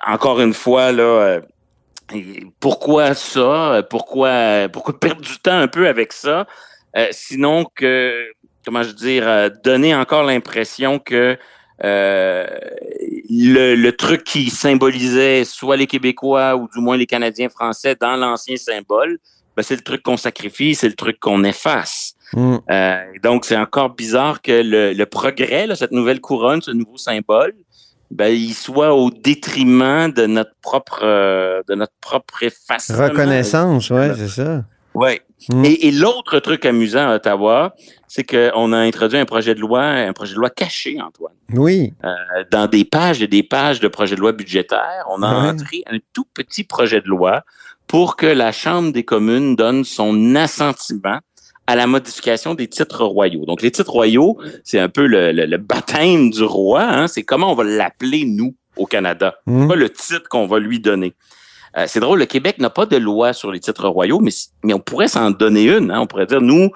encore 0.06 0.40
une 0.40 0.54
fois, 0.54 0.90
là, 0.90 1.02
euh, 1.02 1.40
pourquoi 2.60 3.14
ça? 3.14 3.82
Pourquoi, 3.90 4.68
pourquoi 4.72 4.98
perdre 4.98 5.20
du 5.20 5.38
temps 5.38 5.58
un 5.58 5.68
peu 5.68 5.86
avec 5.86 6.12
ça? 6.12 6.46
Euh, 6.96 7.08
sinon 7.10 7.66
que, 7.74 8.26
comment 8.64 8.82
je 8.82 8.88
veux 8.88 8.94
dire, 8.94 9.28
euh, 9.28 9.48
donner 9.64 9.94
encore 9.94 10.22
l'impression 10.22 10.98
que 10.98 11.36
euh, 11.84 12.46
le, 13.28 13.74
le 13.74 13.92
truc 13.96 14.24
qui 14.24 14.50
symbolisait 14.50 15.44
soit 15.44 15.76
les 15.76 15.86
Québécois 15.86 16.56
ou 16.56 16.68
du 16.74 16.80
moins 16.80 16.96
les 16.96 17.06
Canadiens 17.06 17.48
français 17.48 17.96
dans 18.00 18.16
l'ancien 18.16 18.56
symbole, 18.56 19.18
ben, 19.56 19.62
c'est 19.62 19.76
le 19.76 19.82
truc 19.82 20.02
qu'on 20.02 20.16
sacrifie, 20.16 20.74
c'est 20.74 20.88
le 20.88 20.94
truc 20.94 21.18
qu'on 21.20 21.44
efface. 21.44 22.14
Hmm. 22.32 22.56
Euh, 22.70 23.04
donc, 23.22 23.44
c'est 23.44 23.56
encore 23.56 23.90
bizarre 23.94 24.42
que 24.42 24.52
le, 24.52 24.92
le 24.92 25.06
progrès, 25.06 25.66
là, 25.66 25.76
cette 25.76 25.92
nouvelle 25.92 26.20
couronne, 26.20 26.60
ce 26.60 26.72
nouveau 26.72 26.96
symbole, 26.96 27.54
ben, 28.10 28.28
il 28.28 28.54
soit 28.54 28.94
au 28.94 29.10
détriment 29.10 30.12
de 30.12 30.26
notre 30.26 30.54
propre, 30.62 31.00
euh, 31.02 31.62
de 31.68 31.74
notre 31.74 31.94
propre 32.00 32.42
effacement. 32.42 33.08
Reconnaissance, 33.08 33.90
oui, 33.90 34.06
c'est 34.16 34.28
ça. 34.28 34.64
Ouais. 34.96 35.22
Mm. 35.50 35.64
Et, 35.64 35.86
et 35.88 35.90
l'autre 35.92 36.38
truc 36.40 36.64
amusant 36.64 37.08
à 37.10 37.16
Ottawa, 37.16 37.74
c'est 38.08 38.24
qu'on 38.24 38.72
a 38.72 38.78
introduit 38.78 39.18
un 39.18 39.24
projet 39.26 39.54
de 39.54 39.60
loi, 39.60 39.82
un 39.82 40.12
projet 40.12 40.34
de 40.34 40.38
loi 40.38 40.50
caché, 40.50 40.98
Antoine. 41.00 41.34
Oui. 41.52 41.92
Euh, 42.04 42.14
dans 42.50 42.66
des 42.66 42.84
pages 42.84 43.22
et 43.22 43.26
des 43.28 43.42
pages 43.42 43.80
de 43.80 43.88
projet 43.88 44.16
de 44.16 44.20
loi 44.20 44.32
budgétaire, 44.32 45.04
on 45.10 45.22
a 45.22 45.42
Ouais. 45.42 45.48
entré 45.50 45.82
un 45.90 45.98
tout 46.12 46.24
petit 46.34 46.64
projet 46.64 47.00
de 47.00 47.08
loi 47.08 47.42
pour 47.86 48.16
que 48.16 48.26
la 48.26 48.50
Chambre 48.52 48.92
des 48.92 49.04
communes 49.04 49.54
donne 49.56 49.84
son 49.84 50.34
assentiment 50.34 51.18
à 51.68 51.76
la 51.76 51.86
modification 51.86 52.54
des 52.54 52.68
titres 52.68 53.04
royaux. 53.04 53.44
Donc, 53.44 53.60
les 53.60 53.70
titres 53.72 53.90
royaux, 53.90 54.38
c'est 54.64 54.78
un 54.78 54.88
peu 54.88 55.06
le, 55.06 55.32
le- 55.32 55.46
le 55.46 55.56
baptême 55.58 56.30
du 56.30 56.42
roi. 56.44 56.82
hein. 56.82 57.08
C'est 57.08 57.24
comment 57.24 57.50
on 57.52 57.54
va 57.54 57.64
l'appeler, 57.64 58.24
nous, 58.24 58.54
au 58.76 58.86
Canada. 58.86 59.36
C'est 59.46 59.68
pas 59.68 59.74
le 59.76 59.90
titre 59.90 60.28
qu'on 60.30 60.46
va 60.46 60.58
lui 60.60 60.78
donner. 60.80 61.14
Euh, 61.76 61.84
c'est 61.86 62.00
drôle, 62.00 62.18
le 62.18 62.26
Québec 62.26 62.58
n'a 62.58 62.70
pas 62.70 62.86
de 62.86 62.96
loi 62.96 63.32
sur 63.32 63.52
les 63.52 63.60
titres 63.60 63.88
royaux, 63.88 64.20
mais, 64.20 64.30
mais 64.64 64.72
on 64.74 64.78
pourrait 64.80 65.08
s'en 65.08 65.30
donner 65.30 65.64
une. 65.64 65.90
hein. 65.90 66.00
On 66.00 66.06
pourrait 66.06 66.26
dire, 66.26 66.40
nous, 66.40 66.70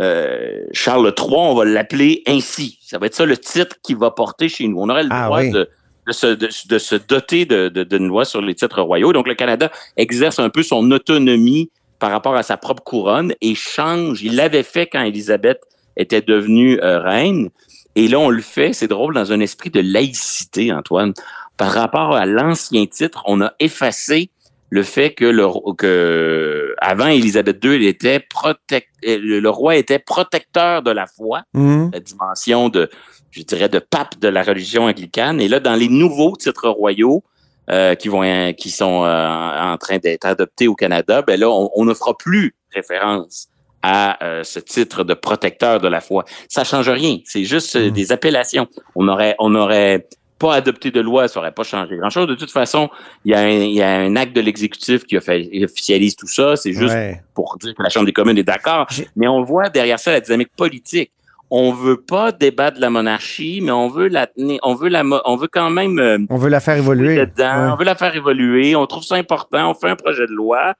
euh, 0.00 0.60
Charles 0.72 1.12
III, 1.18 1.28
on 1.36 1.54
va 1.54 1.64
l'appeler 1.64 2.22
ainsi. 2.26 2.78
Ça 2.82 2.98
va 2.98 3.06
être 3.06 3.14
ça 3.14 3.26
le 3.26 3.36
titre 3.36 3.76
qu'il 3.82 3.96
va 3.96 4.10
porter 4.10 4.48
chez 4.48 4.66
nous. 4.68 4.78
On 4.80 4.88
aurait 4.88 5.02
le 5.04 5.10
Ah 5.12 5.26
droit 5.26 5.40
oui. 5.40 5.50
de, 5.50 5.68
de 6.06 6.12
se, 6.12 6.26
de, 6.28 6.48
de 6.68 6.78
se 6.78 6.94
doter 6.94 7.44
d'une 7.46 8.06
loi 8.08 8.24
sur 8.24 8.40
les 8.40 8.54
titres 8.54 8.80
royaux. 8.80 9.12
Donc, 9.12 9.26
le 9.26 9.34
Canada 9.34 9.70
exerce 9.96 10.38
un 10.38 10.48
peu 10.48 10.62
son 10.62 10.90
autonomie 10.90 11.70
par 11.98 12.10
rapport 12.10 12.34
à 12.36 12.42
sa 12.42 12.56
propre 12.56 12.82
couronne 12.82 13.32
et 13.40 13.54
change. 13.54 14.22
Il 14.22 14.36
l'avait 14.36 14.62
fait 14.62 14.86
quand 14.86 15.02
Élisabeth 15.02 15.60
était 15.96 16.20
devenue 16.22 16.78
euh, 16.82 16.98
reine. 17.00 17.48
Et 17.94 18.08
là, 18.08 18.18
on 18.18 18.28
le 18.28 18.42
fait, 18.42 18.74
c'est 18.74 18.88
drôle, 18.88 19.14
dans 19.14 19.32
un 19.32 19.40
esprit 19.40 19.70
de 19.70 19.80
laïcité, 19.80 20.72
Antoine. 20.72 21.14
Par 21.56 21.72
rapport 21.72 22.14
à 22.14 22.26
l'ancien 22.26 22.84
titre, 22.84 23.22
on 23.26 23.40
a 23.40 23.54
effacé 23.60 24.28
le 24.76 24.82
fait 24.82 25.14
que 25.14 25.24
le 25.24 25.46
que 25.78 26.74
avant 26.78 27.06
Élisabeth 27.06 27.64
II, 27.64 27.76
il 27.76 27.86
était 27.86 28.20
protect, 28.20 28.88
le 29.02 29.48
roi 29.48 29.76
était 29.76 29.98
protecteur 29.98 30.82
de 30.82 30.90
la 30.90 31.06
foi, 31.06 31.44
mmh. 31.54 31.88
la 31.94 32.00
dimension 32.00 32.68
de, 32.68 32.90
je 33.30 33.42
dirais, 33.42 33.70
de 33.70 33.78
pape 33.78 34.18
de 34.20 34.28
la 34.28 34.42
religion 34.42 34.84
anglicane. 34.84 35.40
Et 35.40 35.48
là, 35.48 35.60
dans 35.60 35.74
les 35.74 35.88
nouveaux 35.88 36.36
titres 36.36 36.68
royaux 36.68 37.24
euh, 37.70 37.94
qui 37.94 38.08
vont, 38.08 38.52
qui 38.52 38.70
sont 38.70 39.04
euh, 39.04 39.72
en 39.72 39.78
train 39.78 39.96
d'être 39.96 40.26
adoptés 40.26 40.68
au 40.68 40.74
Canada, 40.74 41.22
ben 41.22 41.40
là, 41.40 41.48
on, 41.48 41.84
ne 41.86 41.94
fera 41.94 42.14
plus 42.14 42.54
référence 42.74 43.48
à 43.80 44.22
euh, 44.22 44.44
ce 44.44 44.58
titre 44.58 45.04
de 45.04 45.14
protecteur 45.14 45.80
de 45.80 45.88
la 45.88 46.02
foi. 46.02 46.26
Ça 46.50 46.64
change 46.64 46.90
rien. 46.90 47.16
C'est 47.24 47.44
juste 47.44 47.76
mmh. 47.76 47.90
des 47.92 48.12
appellations. 48.12 48.68
On 48.94 49.08
aurait, 49.08 49.36
on 49.38 49.54
aurait 49.54 50.06
pas 50.38 50.54
adopté 50.54 50.90
de 50.90 51.00
loi, 51.00 51.28
ça 51.28 51.40
n'aurait 51.40 51.52
pas 51.52 51.62
changé 51.62 51.96
grand-chose. 51.96 52.26
De 52.26 52.34
toute 52.34 52.50
façon, 52.50 52.90
il 53.24 53.32
y, 53.32 53.34
a 53.34 53.40
un, 53.40 53.48
il 53.48 53.74
y 53.74 53.82
a 53.82 53.96
un 53.96 54.16
acte 54.16 54.34
de 54.34 54.40
l'exécutif 54.40 55.04
qui 55.04 55.16
officialise 55.16 56.16
tout 56.16 56.26
ça. 56.26 56.56
C'est 56.56 56.72
juste 56.72 56.96
pour 57.34 57.56
dire 57.58 57.74
que 57.74 57.82
la 57.82 57.88
Chambre 57.88 58.06
des 58.06 58.12
communes 58.12 58.38
est 58.38 58.42
d'accord. 58.44 58.86
Mais 59.14 59.28
on 59.28 59.42
voit 59.42 59.68
derrière 59.68 59.98
ça 59.98 60.12
la 60.12 60.20
dynamique 60.20 60.50
politique. 60.56 61.10
On 61.48 61.72
veut 61.72 62.00
pas 62.00 62.32
débattre 62.32 62.78
de 62.78 62.80
la 62.80 62.90
monarchie, 62.90 63.60
mais 63.62 63.70
on 63.70 63.88
veut 63.88 64.08
la 64.08 64.26
tenir, 64.26 64.58
on 64.64 64.74
veut 64.74 64.88
la, 64.88 65.04
on 65.24 65.36
veut 65.36 65.46
quand 65.46 65.70
même. 65.70 66.00
Euh, 66.00 66.18
on 66.28 66.38
veut 66.38 66.48
la 66.48 66.58
faire 66.58 66.76
évoluer. 66.76 67.24
On 67.38 67.76
veut 67.76 67.84
la 67.84 67.94
faire 67.94 68.16
évoluer. 68.16 68.74
On 68.74 68.84
trouve 68.86 69.04
ça 69.04 69.14
important. 69.14 69.70
On 69.70 69.74
fait 69.74 69.88
un 69.88 69.94
projet 69.94 70.26
de 70.26 70.32
loi. 70.32 70.74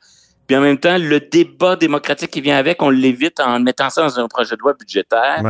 Puis 0.47 0.57
en 0.57 0.61
même 0.61 0.79
temps, 0.79 0.97
le 0.99 1.19
débat 1.21 1.77
démocratique 1.77 2.31
qui 2.31 2.41
vient 2.41 2.57
avec, 2.57 2.83
on 2.83 2.91
l'évite 2.91 3.41
en 3.41 3.59
mettant 3.59 3.91
ça 3.91 4.03
dans 4.03 4.21
un 4.21 4.29
projet 4.29 4.55
de 4.55 4.61
loi 4.61 4.75
budgétaire. 4.75 5.43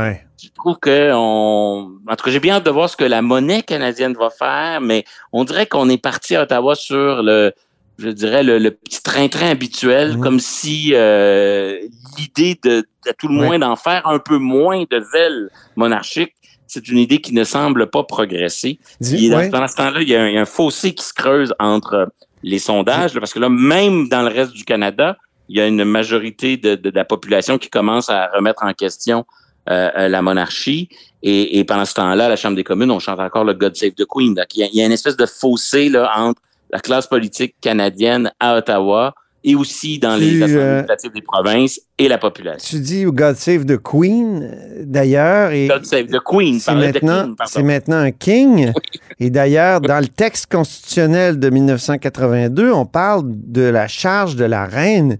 Je 0.43 0.49
trouve 0.55 0.77
que 0.79 1.13
on. 1.15 1.93
En 2.09 2.17
tout 2.17 2.25
cas, 2.25 2.31
j'ai 2.31 2.41
bien 2.41 2.57
hâte 2.57 2.67
de 2.67 2.71
voir 2.71 2.89
ce 2.89 2.97
que 2.97 3.05
la 3.05 3.23
monnaie 3.23 3.63
canadienne 3.63 4.15
va 4.15 4.31
faire, 4.31 4.81
mais 4.81 5.05
on 5.33 5.45
dirait 5.45 5.67
qu'on 5.67 5.89
est 5.89 6.01
parti 6.01 6.37
à 6.37 6.43
Ottawa 6.43 6.75
sur 6.75 7.23
le, 7.23 7.53
je 7.99 8.11
dirais, 8.11 8.43
le, 8.43 8.71
petit 8.71 9.03
train-train 9.03 9.51
habituel, 9.51 10.17
mmh. 10.17 10.21
comme 10.21 10.41
si 10.41 10.91
euh, 10.93 11.79
l'idée 12.19 12.59
de, 12.63 12.87
à 13.09 13.13
tout 13.15 13.29
le 13.29 13.35
moins 13.35 13.59
d'en 13.59 13.77
faire 13.77 14.07
un 14.07 14.19
peu 14.19 14.39
moins 14.39 14.85
de 14.91 15.01
zèle 15.13 15.51
monarchique, 15.77 16.35
c'est 16.67 16.89
une 16.89 16.99
idée 16.99 17.21
qui 17.21 17.33
ne 17.33 17.45
semble 17.45 17.89
pas 17.89 18.03
progresser. 18.03 18.79
Dis, 19.01 19.31
dans, 19.31 19.41
ce 19.41 19.77
temps-là, 19.77 20.03
il 20.03 20.09
y, 20.09 20.17
a 20.17 20.23
un, 20.23 20.45
fossé 20.45 20.95
qui 20.95 21.05
se 21.05 21.15
creuse 21.15 21.55
entre 21.59 22.09
les 22.43 22.59
sondages, 22.59 23.19
parce 23.19 23.33
que 23.33 23.39
là, 23.39 23.49
même 23.49 24.09
dans 24.09 24.23
le 24.23 24.29
reste 24.29 24.53
du 24.53 24.65
Canada, 24.65 25.17
il 25.49 25.57
y 25.57 25.61
a 25.61 25.67
une 25.67 25.85
majorité 25.85 26.57
de, 26.57 26.91
la 26.91 27.05
population 27.05 27.59
qui 27.59 27.71
commence 27.71 28.11
à 28.11 28.29
remettre 28.35 28.65
en 28.65 28.73
question 28.73 29.25
euh, 29.69 29.91
euh, 29.97 30.09
la 30.09 30.23
monarchie. 30.23 30.89
Et, 31.23 31.65
pendant 31.65 31.85
ce 31.85 31.95
temps-là, 31.95 32.29
la 32.29 32.37
Chambre 32.37 32.55
des 32.55 32.63
communes, 32.63 32.91
on 32.91 33.01
chante 33.01 33.19
encore 33.19 33.45
le 33.45 33.55
God 33.55 33.75
Save 33.75 33.93
the 33.93 34.05
Queen. 34.09 34.35
Donc, 34.35 34.47
il 34.55 34.69
y 34.73 34.81
a, 34.81 34.87
une 34.87 34.93
espèce 34.93 35.17
de 35.17 35.27
fossé 35.27 35.89
là, 35.89 36.13
entre 36.17 36.41
la 36.71 36.79
classe 36.79 37.07
politique 37.09 37.57
canadienne 37.61 38.31
à 38.39 38.57
Ottawa 38.57 39.15
et 39.47 39.55
aussi 39.55 40.01
dans 40.01 40.17
les 40.17 40.43
assemblées 40.43 40.57
euh, 40.57 40.75
législatives 40.75 41.13
des 41.13 41.23
provinces 41.23 41.81
et 41.99 42.09
la 42.09 42.19
population. 42.19 42.79
Tu 42.79 42.83
dis 42.83 43.05
God 43.05 43.37
Save 43.37 43.65
the 43.65 43.79
Queen, 43.79 44.51
d'ailleurs. 44.83 45.53
God 45.69 45.87
Save 45.87 46.07
the 46.07 46.19
Queen, 46.23 46.59
c'est 46.59 46.75
maintenant, 46.75 47.35
c'est 47.47 47.63
maintenant 47.63 47.99
un 47.99 48.11
king. 48.11 48.73
Et 49.21 49.31
d'ailleurs, 49.31 49.81
dans 49.81 50.01
le 50.01 50.09
texte 50.09 50.51
constitutionnel 50.51 51.39
de 51.39 51.49
1982, 51.49 52.73
on 52.73 52.87
parle 52.87 53.23
de 53.25 53.63
la 53.63 53.87
charge 53.87 54.35
de 54.35 54.45
la 54.45 54.67
reine. 54.67 55.17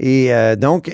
Et 0.00 0.32
euh, 0.32 0.56
donc, 0.56 0.88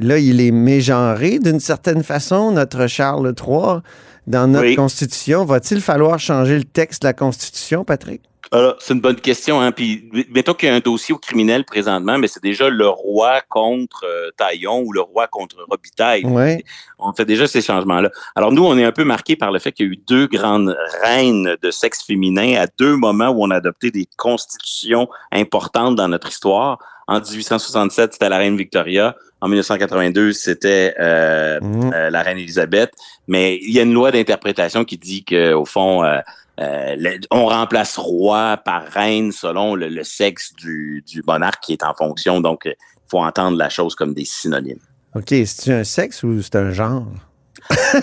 là, 0.00 0.18
il 0.18 0.40
est 0.40 0.50
mégenré 0.50 1.38
d'une 1.38 1.60
certaine 1.60 2.02
façon, 2.02 2.52
notre 2.52 2.86
Charles 2.86 3.34
III, 3.38 3.80
dans 4.26 4.46
notre 4.50 4.74
Constitution. 4.76 5.44
Va-t-il 5.44 5.82
falloir 5.82 6.18
changer 6.18 6.56
le 6.56 6.64
texte 6.64 7.02
de 7.02 7.08
la 7.08 7.12
Constitution, 7.12 7.84
Patrick? 7.84 8.22
Alors, 8.50 8.76
c'est 8.78 8.94
une 8.94 9.00
bonne 9.00 9.20
question. 9.20 9.60
Hein? 9.60 9.72
Puis, 9.72 10.10
mettons 10.30 10.54
qu'il 10.54 10.68
y 10.68 10.72
a 10.72 10.74
un 10.74 10.80
dossier 10.80 11.14
au 11.14 11.18
criminel 11.18 11.64
présentement, 11.64 12.18
mais 12.18 12.28
c'est 12.28 12.42
déjà 12.42 12.68
le 12.68 12.88
roi 12.88 13.40
contre 13.48 14.04
euh, 14.04 14.30
Taillon 14.36 14.80
ou 14.80 14.92
le 14.92 15.00
roi 15.00 15.26
contre 15.26 15.56
Robitaille. 15.68 16.24
Ouais. 16.24 16.64
On 16.98 17.12
fait 17.12 17.24
déjà 17.24 17.46
ces 17.46 17.60
changements-là. 17.60 18.10
Alors, 18.34 18.52
nous, 18.52 18.64
on 18.64 18.76
est 18.78 18.84
un 18.84 18.92
peu 18.92 19.04
marqué 19.04 19.36
par 19.36 19.52
le 19.52 19.58
fait 19.58 19.72
qu'il 19.72 19.86
y 19.86 19.88
a 19.88 19.92
eu 19.92 19.96
deux 19.96 20.26
grandes 20.26 20.76
reines 21.02 21.56
de 21.60 21.70
sexe 21.70 22.02
féminin 22.02 22.60
à 22.60 22.66
deux 22.78 22.96
moments 22.96 23.28
où 23.28 23.44
on 23.44 23.50
a 23.50 23.56
adopté 23.56 23.90
des 23.90 24.06
constitutions 24.16 25.08
importantes 25.32 25.96
dans 25.96 26.08
notre 26.08 26.28
histoire. 26.28 26.78
En 27.06 27.20
1867, 27.20 28.12
c'était 28.12 28.28
la 28.28 28.38
reine 28.38 28.56
Victoria. 28.56 29.16
En 29.40 29.48
1982, 29.48 30.32
c'était 30.32 30.94
euh, 30.98 31.60
mmh. 31.60 31.92
euh, 31.94 32.10
la 32.10 32.22
reine 32.22 32.38
Élisabeth. 32.38 32.92
Mais 33.28 33.58
il 33.62 33.70
y 33.70 33.78
a 33.78 33.82
une 33.82 33.94
loi 33.94 34.10
d'interprétation 34.10 34.84
qui 34.84 34.98
dit 34.98 35.24
qu'au 35.24 35.64
fond, 35.64 36.04
euh, 36.04 36.18
euh, 36.58 37.18
on 37.30 37.46
remplace 37.46 37.96
roi 37.96 38.56
par 38.56 38.84
reine 38.84 39.32
selon 39.32 39.74
le, 39.74 40.02
sexe 40.02 40.52
du, 40.54 41.04
monarque 41.26 41.62
qui 41.62 41.72
est 41.72 41.84
en 41.84 41.94
fonction. 41.94 42.40
Donc, 42.40 42.62
il 42.64 42.74
faut 43.08 43.20
entendre 43.20 43.56
la 43.56 43.68
chose 43.68 43.94
comme 43.94 44.14
des 44.14 44.24
synonymes. 44.24 44.80
OK. 45.14 45.34
C'est 45.46 45.72
un 45.72 45.84
sexe 45.84 46.22
ou 46.22 46.42
c'est 46.42 46.56
un 46.56 46.72
genre? 46.72 47.06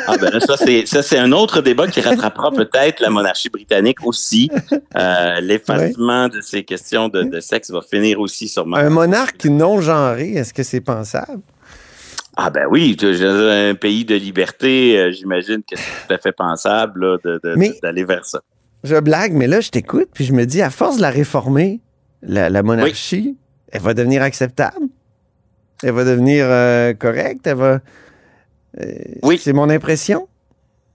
ah 0.07 0.15
ben 0.19 0.39
ça 0.41 0.57
c'est 0.57 0.85
ça 0.85 1.01
c'est 1.01 1.17
un 1.17 1.31
autre 1.31 1.61
débat 1.61 1.87
qui 1.87 1.99
rattrapera 2.01 2.51
peut-être 2.55 2.99
la 2.99 3.09
monarchie 3.09 3.49
britannique 3.49 4.05
aussi. 4.05 4.51
Euh, 4.95 5.39
L'effacement 5.39 6.27
de 6.27 6.41
ces 6.41 6.63
questions 6.63 7.09
de, 7.09 7.23
de, 7.23 7.39
sexe 7.39 7.71
va 7.71 7.81
finir 7.81 8.19
aussi 8.19 8.47
sûrement. 8.47 8.77
Un 8.77 8.89
monarque 8.89 9.45
non 9.45 9.81
genré, 9.81 10.33
est-ce 10.33 10.53
que 10.53 10.61
c'est 10.61 10.81
pensable? 10.81 11.41
Ah 12.37 12.49
ben 12.49 12.65
oui, 12.69 12.97
un 13.01 13.75
pays 13.75 14.03
de 14.03 14.15
liberté, 14.15 14.99
euh, 14.99 15.11
j'imagine 15.11 15.63
que 15.63 15.77
c'est 15.77 16.07
tout 16.07 16.13
à 16.13 16.17
fait 16.17 16.33
pensable 16.33 17.17
d'aller 17.81 18.03
vers 18.03 18.25
ça. 18.25 18.41
Je 18.83 18.99
blague, 18.99 19.33
mais 19.33 19.47
là, 19.47 19.61
je 19.61 19.69
t'écoute, 19.69 20.09
puis 20.13 20.25
je 20.25 20.33
me 20.33 20.45
dis, 20.45 20.61
à 20.61 20.69
force 20.69 20.97
de 20.97 21.01
la 21.01 21.09
réformer, 21.09 21.81
la, 22.21 22.61
monarchie, 22.61 23.37
elle 23.71 23.81
va 23.81 23.93
devenir 23.93 24.21
acceptable? 24.21 24.87
Elle 25.81 25.93
va 25.93 26.03
devenir 26.03 26.45
euh, 26.47 26.93
correcte? 26.93 27.47
Elle 27.47 27.57
va. 27.57 27.79
Euh, 28.81 28.93
oui. 29.23 29.39
C'est 29.41 29.53
mon 29.53 29.69
impression? 29.69 30.27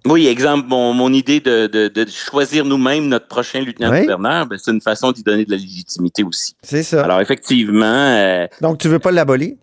Oui, 0.07 0.27
exemple, 0.29 0.67
mon, 0.69 1.13
idée 1.13 1.41
de, 1.41 2.07
choisir 2.09 2.65
nous-mêmes 2.65 3.09
notre 3.09 3.29
prochain 3.29 3.61
lieutenant-gouverneur, 3.61 4.47
ben, 4.47 4.59
c'est 4.63 4.71
une 4.71 4.81
façon 4.81 5.13
d'y 5.13 5.23
donner 5.23 5.45
de 5.45 5.51
la 5.51 5.59
légitimité 5.59 6.23
aussi. 6.23 6.55
C'est 6.63 6.83
ça. 6.83 7.05
Alors, 7.05 7.21
effectivement. 7.21 8.47
Donc, 8.61 8.79
tu 8.79 8.89
veux 8.89 8.99
pas 8.99 9.11
l'abolir? 9.11 9.57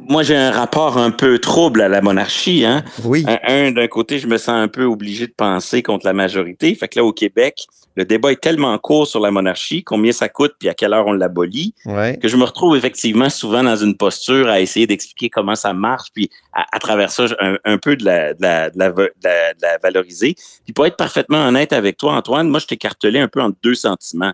Moi, 0.00 0.22
j'ai 0.22 0.36
un 0.36 0.50
rapport 0.50 0.98
un 0.98 1.10
peu 1.10 1.38
trouble 1.38 1.80
à 1.80 1.88
la 1.88 2.00
monarchie. 2.00 2.64
Hein? 2.64 2.84
Oui. 3.04 3.24
Un, 3.26 3.70
d'un 3.72 3.86
côté, 3.86 4.18
je 4.18 4.26
me 4.26 4.36
sens 4.36 4.50
un 4.50 4.68
peu 4.68 4.84
obligé 4.84 5.26
de 5.26 5.32
penser 5.32 5.82
contre 5.82 6.04
la 6.06 6.12
majorité. 6.12 6.74
Fait 6.74 6.88
que 6.88 6.98
là, 6.98 7.04
au 7.04 7.12
Québec, 7.12 7.66
le 7.96 8.04
débat 8.04 8.32
est 8.32 8.40
tellement 8.40 8.76
court 8.78 9.06
sur 9.06 9.20
la 9.20 9.30
monarchie, 9.30 9.84
combien 9.84 10.12
ça 10.12 10.28
coûte, 10.28 10.54
puis 10.58 10.68
à 10.68 10.74
quelle 10.74 10.92
heure 10.92 11.06
on 11.06 11.12
l'abolit, 11.12 11.74
que 11.84 12.28
je 12.28 12.36
me 12.36 12.44
retrouve 12.44 12.76
effectivement 12.76 13.30
souvent 13.30 13.62
dans 13.62 13.76
une 13.76 13.96
posture 13.96 14.48
à 14.48 14.60
essayer 14.60 14.86
d'expliquer 14.86 15.30
comment 15.30 15.54
ça 15.54 15.72
marche, 15.72 16.08
puis 16.12 16.28
à, 16.52 16.78
travers 16.80 17.10
ça, 17.10 17.26
un, 17.64 17.78
peu 17.78 17.96
de 17.96 18.04
la, 18.04 18.34
de, 18.34 18.42
la, 18.42 18.70
de, 18.70 18.78
la, 18.78 18.90
de 18.90 19.62
la 19.62 19.78
valoriser. 19.82 20.34
Puis 20.64 20.72
pour 20.74 20.86
être 20.86 20.96
parfaitement 20.96 21.46
honnête 21.46 21.72
avec 21.72 21.96
toi, 21.96 22.14
Antoine, 22.14 22.48
moi, 22.48 22.58
je 22.58 22.66
t'ai 22.66 22.76
cartelé 22.76 23.20
un 23.20 23.28
peu 23.28 23.40
en 23.40 23.52
deux 23.62 23.74
sentiments. 23.74 24.32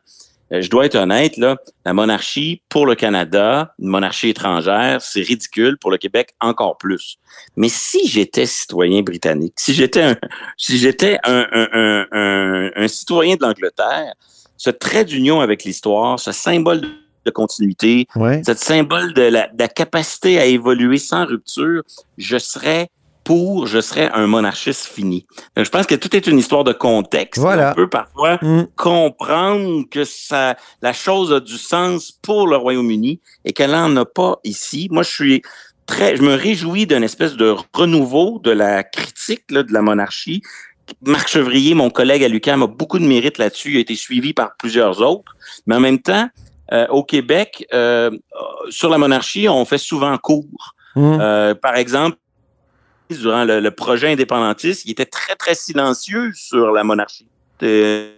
Euh, 0.53 0.61
je 0.61 0.71
dois 0.71 0.87
être 0.87 0.97
honnête, 0.97 1.37
là, 1.37 1.57
la 1.85 1.93
monarchie 1.93 2.63
pour 2.69 2.87
le 2.87 2.95
Canada, 2.95 3.75
une 3.79 3.89
monarchie 3.89 4.31
étrangère, 4.31 5.01
c'est 5.01 5.23
ridicule. 5.23 5.79
Pour 5.79 5.91
le 5.91 5.99
Québec, 5.99 6.35
encore 6.41 6.77
plus. 6.77 7.19
Mais 7.57 7.69
si 7.69 8.09
j'étais 8.09 8.47
citoyen 8.47 9.03
britannique, 9.03 9.55
si 9.57 9.75
j'étais 9.75 10.03
un, 10.03 10.17
si 10.57 10.79
j'étais 10.79 11.19
un, 11.25 11.47
un, 11.53 12.07
un, 12.13 12.71
un, 12.75 12.89
citoyen 12.89 13.37
de 13.37 13.43
l'Angleterre, 13.43 14.15
ce 14.57 14.71
trait 14.71 15.05
d'union 15.05 15.41
avec 15.41 15.65
l'histoire, 15.65 16.19
ce 16.19 16.33
symbole 16.33 16.83
de 17.25 17.31
continuité, 17.31 18.07
ce 18.15 18.55
symbole 18.55 19.13
de 19.15 19.23
la, 19.23 19.49
de 19.49 19.59
la 19.59 19.69
capacité 19.69 20.39
à 20.39 20.47
évoluer 20.47 20.99
sans 20.99 21.27
rupture, 21.27 21.83
je 22.19 22.39
serais 22.39 22.89
pour 23.31 23.69
je 23.69 23.81
serais 23.81 24.11
un 24.13 24.27
monarchiste 24.27 24.87
fini. 24.87 25.25
je 25.57 25.69
pense 25.69 25.87
que 25.87 25.95
tout 25.95 26.17
est 26.17 26.27
une 26.27 26.37
histoire 26.37 26.65
de 26.65 26.73
contexte. 26.73 27.41
Voilà. 27.41 27.71
On 27.71 27.75
peut 27.77 27.89
parfois 27.89 28.41
mm. 28.43 28.67
comprendre 28.75 29.85
que 29.89 30.03
ça, 30.03 30.57
la 30.83 30.93
chose 30.93 31.33
a 31.33 31.39
du 31.39 31.57
sens 31.57 32.11
pour 32.11 32.49
le 32.49 32.57
Royaume-Uni 32.57 33.21
et 33.45 33.53
qu'elle 33.53 33.71
n'en 33.71 33.95
a 33.99 34.05
pas 34.05 34.41
ici. 34.43 34.89
Moi, 34.91 35.05
je 35.05 35.11
suis 35.11 35.43
très, 35.87 36.17
je 36.17 36.23
me 36.23 36.35
réjouis 36.35 36.89
d'une 36.89 37.05
espèce 37.05 37.37
de 37.37 37.55
renouveau 37.73 38.41
de 38.43 38.51
la 38.51 38.83
critique 38.83 39.45
là, 39.53 39.63
de 39.63 39.73
la 39.73 39.83
monarchie. 39.83 40.43
Marc 41.07 41.29
Chevrier, 41.29 41.75
mon 41.75 41.89
collègue 41.89 42.25
à 42.25 42.29
l'UQAM, 42.29 42.65
a 42.65 42.67
beaucoup 42.67 42.99
de 42.99 43.07
mérite 43.07 43.39
là-dessus. 43.39 43.71
Il 43.71 43.77
a 43.77 43.81
été 43.81 43.95
suivi 43.95 44.33
par 44.33 44.57
plusieurs 44.59 45.03
autres. 45.03 45.37
Mais 45.69 45.77
en 45.77 45.81
même 45.81 46.01
temps, 46.01 46.29
euh, 46.73 46.89
au 46.89 47.05
Québec, 47.05 47.65
euh, 47.73 48.11
sur 48.71 48.89
la 48.89 48.99
monarchie, 48.99 49.49
on 49.49 49.65
fait 49.65 49.79
souvent 49.79 50.19
court. 50.19 50.75
Mm. 50.97 51.19
Euh, 51.21 51.55
par 51.55 51.77
exemple, 51.77 52.17
durant 53.19 53.45
le, 53.45 53.71
projet 53.71 54.13
indépendantiste, 54.13 54.85
il 54.87 54.93
était 54.93 55.07
très, 55.07 55.35
très 55.37 55.55
silencieux 55.55 56.31
sur 56.35 56.71
la 56.73 56.85
monarchie. 56.85 57.27
Euh, 57.63 58.09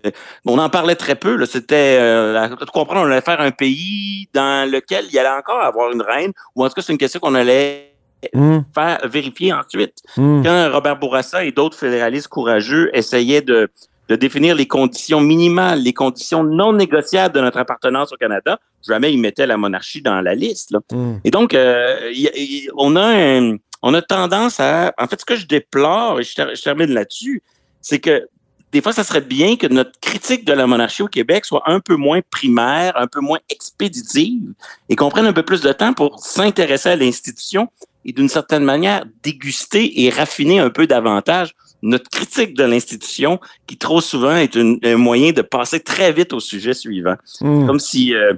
on 0.44 0.58
en 0.58 0.68
parlait 0.68 0.94
très 0.94 1.16
peu. 1.16 1.44
C'était, 1.46 1.98
euh, 2.00 2.48
tu 2.60 2.66
comprends, 2.66 3.02
on 3.02 3.06
allait 3.10 3.20
faire 3.20 3.40
un 3.40 3.50
pays 3.50 4.28
dans 4.32 4.70
lequel 4.70 5.06
il 5.10 5.18
allait 5.18 5.28
encore 5.36 5.60
avoir 5.60 5.90
une 5.92 6.02
reine, 6.02 6.32
ou 6.54 6.64
en 6.64 6.68
tout 6.68 6.74
cas, 6.74 6.82
c'est 6.82 6.92
une 6.92 6.98
question 6.98 7.20
qu'on 7.20 7.34
allait 7.34 7.88
Hmm. 8.34 8.60
faire 8.72 9.00
vérifier 9.08 9.52
ensuite. 9.52 9.94
Hmm. 10.16 10.44
Quand 10.44 10.70
Robert 10.72 10.96
Bourassa 10.96 11.44
et 11.44 11.50
d'autres 11.50 11.76
fédéralistes 11.76 12.28
courageux 12.28 12.88
essayaient 12.94 13.40
de, 13.42 13.68
de 14.08 14.14
définir 14.14 14.54
les 14.54 14.66
conditions 14.66 15.20
minimales, 15.20 15.80
les 15.82 15.92
conditions 15.92 16.44
non 16.44 16.72
négociables 16.72 17.34
de 17.34 17.40
notre 17.40 17.58
appartenance 17.58 18.12
au 18.12 18.16
Canada, 18.16 18.60
jamais 18.86 19.12
ils 19.12 19.18
mettaient 19.18 19.48
la 19.48 19.56
monarchie 19.56 20.02
dans 20.02 20.20
la 20.20 20.36
liste. 20.36 20.70
Là. 20.70 20.78
Hmm. 20.92 21.16
Et 21.24 21.32
donc, 21.32 21.52
euh, 21.52 22.12
y- 22.12 22.30
y- 22.36 22.68
on, 22.76 22.94
a 22.94 23.06
un- 23.06 23.56
on 23.82 23.94
a 23.94 24.02
tendance 24.02 24.60
à... 24.60 24.92
En 24.98 25.06
fait, 25.06 25.20
ce 25.20 25.24
que 25.24 25.36
je 25.36 25.46
déplore, 25.46 26.20
et 26.20 26.22
je, 26.22 26.34
ter- 26.34 26.54
je 26.54 26.62
termine 26.62 26.92
là-dessus, 26.92 27.42
c'est 27.80 27.98
que 27.98 28.28
des 28.72 28.80
fois, 28.80 28.92
ça 28.94 29.04
serait 29.04 29.20
bien 29.20 29.56
que 29.56 29.66
notre 29.66 30.00
critique 30.00 30.46
de 30.46 30.52
la 30.54 30.66
monarchie 30.66 31.02
au 31.02 31.08
Québec 31.08 31.44
soit 31.44 31.62
un 31.66 31.78
peu 31.80 31.96
moins 31.96 32.20
primaire, 32.30 32.96
un 32.96 33.06
peu 33.06 33.20
moins 33.20 33.38
expéditive, 33.50 34.54
et 34.88 34.96
qu'on 34.96 35.10
prenne 35.10 35.26
un 35.26 35.32
peu 35.34 35.42
plus 35.42 35.60
de 35.60 35.72
temps 35.72 35.92
pour 35.92 36.18
s'intéresser 36.20 36.88
à 36.88 36.96
l'institution 36.96 37.68
et 38.06 38.12
d'une 38.12 38.30
certaine 38.30 38.64
manière 38.64 39.04
déguster 39.22 40.02
et 40.02 40.08
raffiner 40.10 40.58
un 40.58 40.70
peu 40.70 40.86
davantage 40.86 41.54
notre 41.82 42.08
critique 42.08 42.54
de 42.54 42.64
l'institution, 42.64 43.40
qui 43.66 43.76
trop 43.76 44.00
souvent 44.00 44.36
est 44.36 44.54
une- 44.54 44.78
un 44.84 44.96
moyen 44.96 45.32
de 45.32 45.42
passer 45.42 45.80
très 45.80 46.12
vite 46.12 46.32
au 46.32 46.40
sujet 46.40 46.72
suivant. 46.72 47.16
Hmm. 47.40 47.66
Comme 47.66 47.80
si 47.80 48.14
euh, 48.14 48.34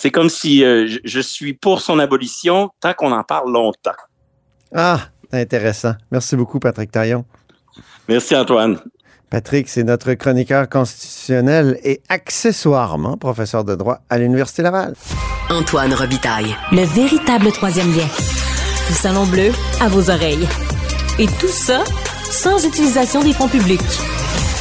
c'est 0.00 0.10
comme 0.10 0.30
si 0.30 0.64
euh, 0.64 0.86
je, 0.86 0.98
je 1.04 1.20
suis 1.20 1.52
pour 1.52 1.82
son 1.82 1.98
abolition 1.98 2.70
tant 2.80 2.94
qu'on 2.94 3.12
en 3.12 3.22
parle 3.22 3.52
longtemps. 3.52 3.92
Ah, 4.74 5.00
intéressant. 5.32 5.94
Merci 6.10 6.36
beaucoup, 6.36 6.58
Patrick 6.58 6.90
Taillon. 6.90 7.24
Merci 8.08 8.34
Antoine. 8.36 8.78
Patrick, 9.30 9.68
c'est 9.68 9.84
notre 9.84 10.14
chroniqueur 10.14 10.68
constitutionnel 10.68 11.78
et 11.84 12.00
accessoirement 12.08 13.18
professeur 13.18 13.62
de 13.62 13.74
droit 13.74 14.00
à 14.08 14.18
l'Université 14.18 14.62
Laval. 14.62 14.94
Antoine 15.50 15.92
Robitaille. 15.92 16.56
Le 16.72 16.84
véritable 16.84 17.52
troisième 17.52 17.90
lien. 17.94 18.06
Le 18.88 18.94
Salon 18.94 19.26
Bleu 19.26 19.50
à 19.80 19.88
vos 19.88 20.10
oreilles. 20.10 20.48
Et 21.18 21.26
tout 21.26 21.48
ça 21.48 21.84
sans 22.30 22.64
utilisation 22.64 23.22
des 23.22 23.32
fonds 23.32 23.48
publics. 23.48 23.80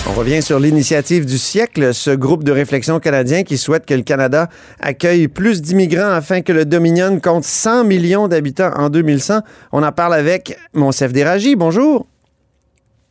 On 0.09 0.13
revient 0.13 0.41
sur 0.41 0.57
l'initiative 0.57 1.25
du 1.25 1.37
siècle, 1.37 1.93
ce 1.93 2.11
groupe 2.11 2.45
de 2.45 2.53
réflexion 2.53 2.99
canadien 2.99 3.43
qui 3.43 3.57
souhaite 3.57 3.85
que 3.85 3.93
le 3.93 4.03
Canada 4.03 4.47
accueille 4.79 5.27
plus 5.27 5.61
d'immigrants 5.61 6.11
afin 6.11 6.41
que 6.41 6.53
le 6.53 6.63
Dominion 6.63 7.19
compte 7.19 7.43
100 7.43 7.83
millions 7.83 8.29
d'habitants 8.29 8.71
en 8.77 8.89
2100. 8.89 9.41
On 9.73 9.83
en 9.83 9.91
parle 9.91 10.13
avec 10.13 10.57
Monsef 10.73 11.11
Déragi. 11.11 11.57
Bonjour. 11.57 12.07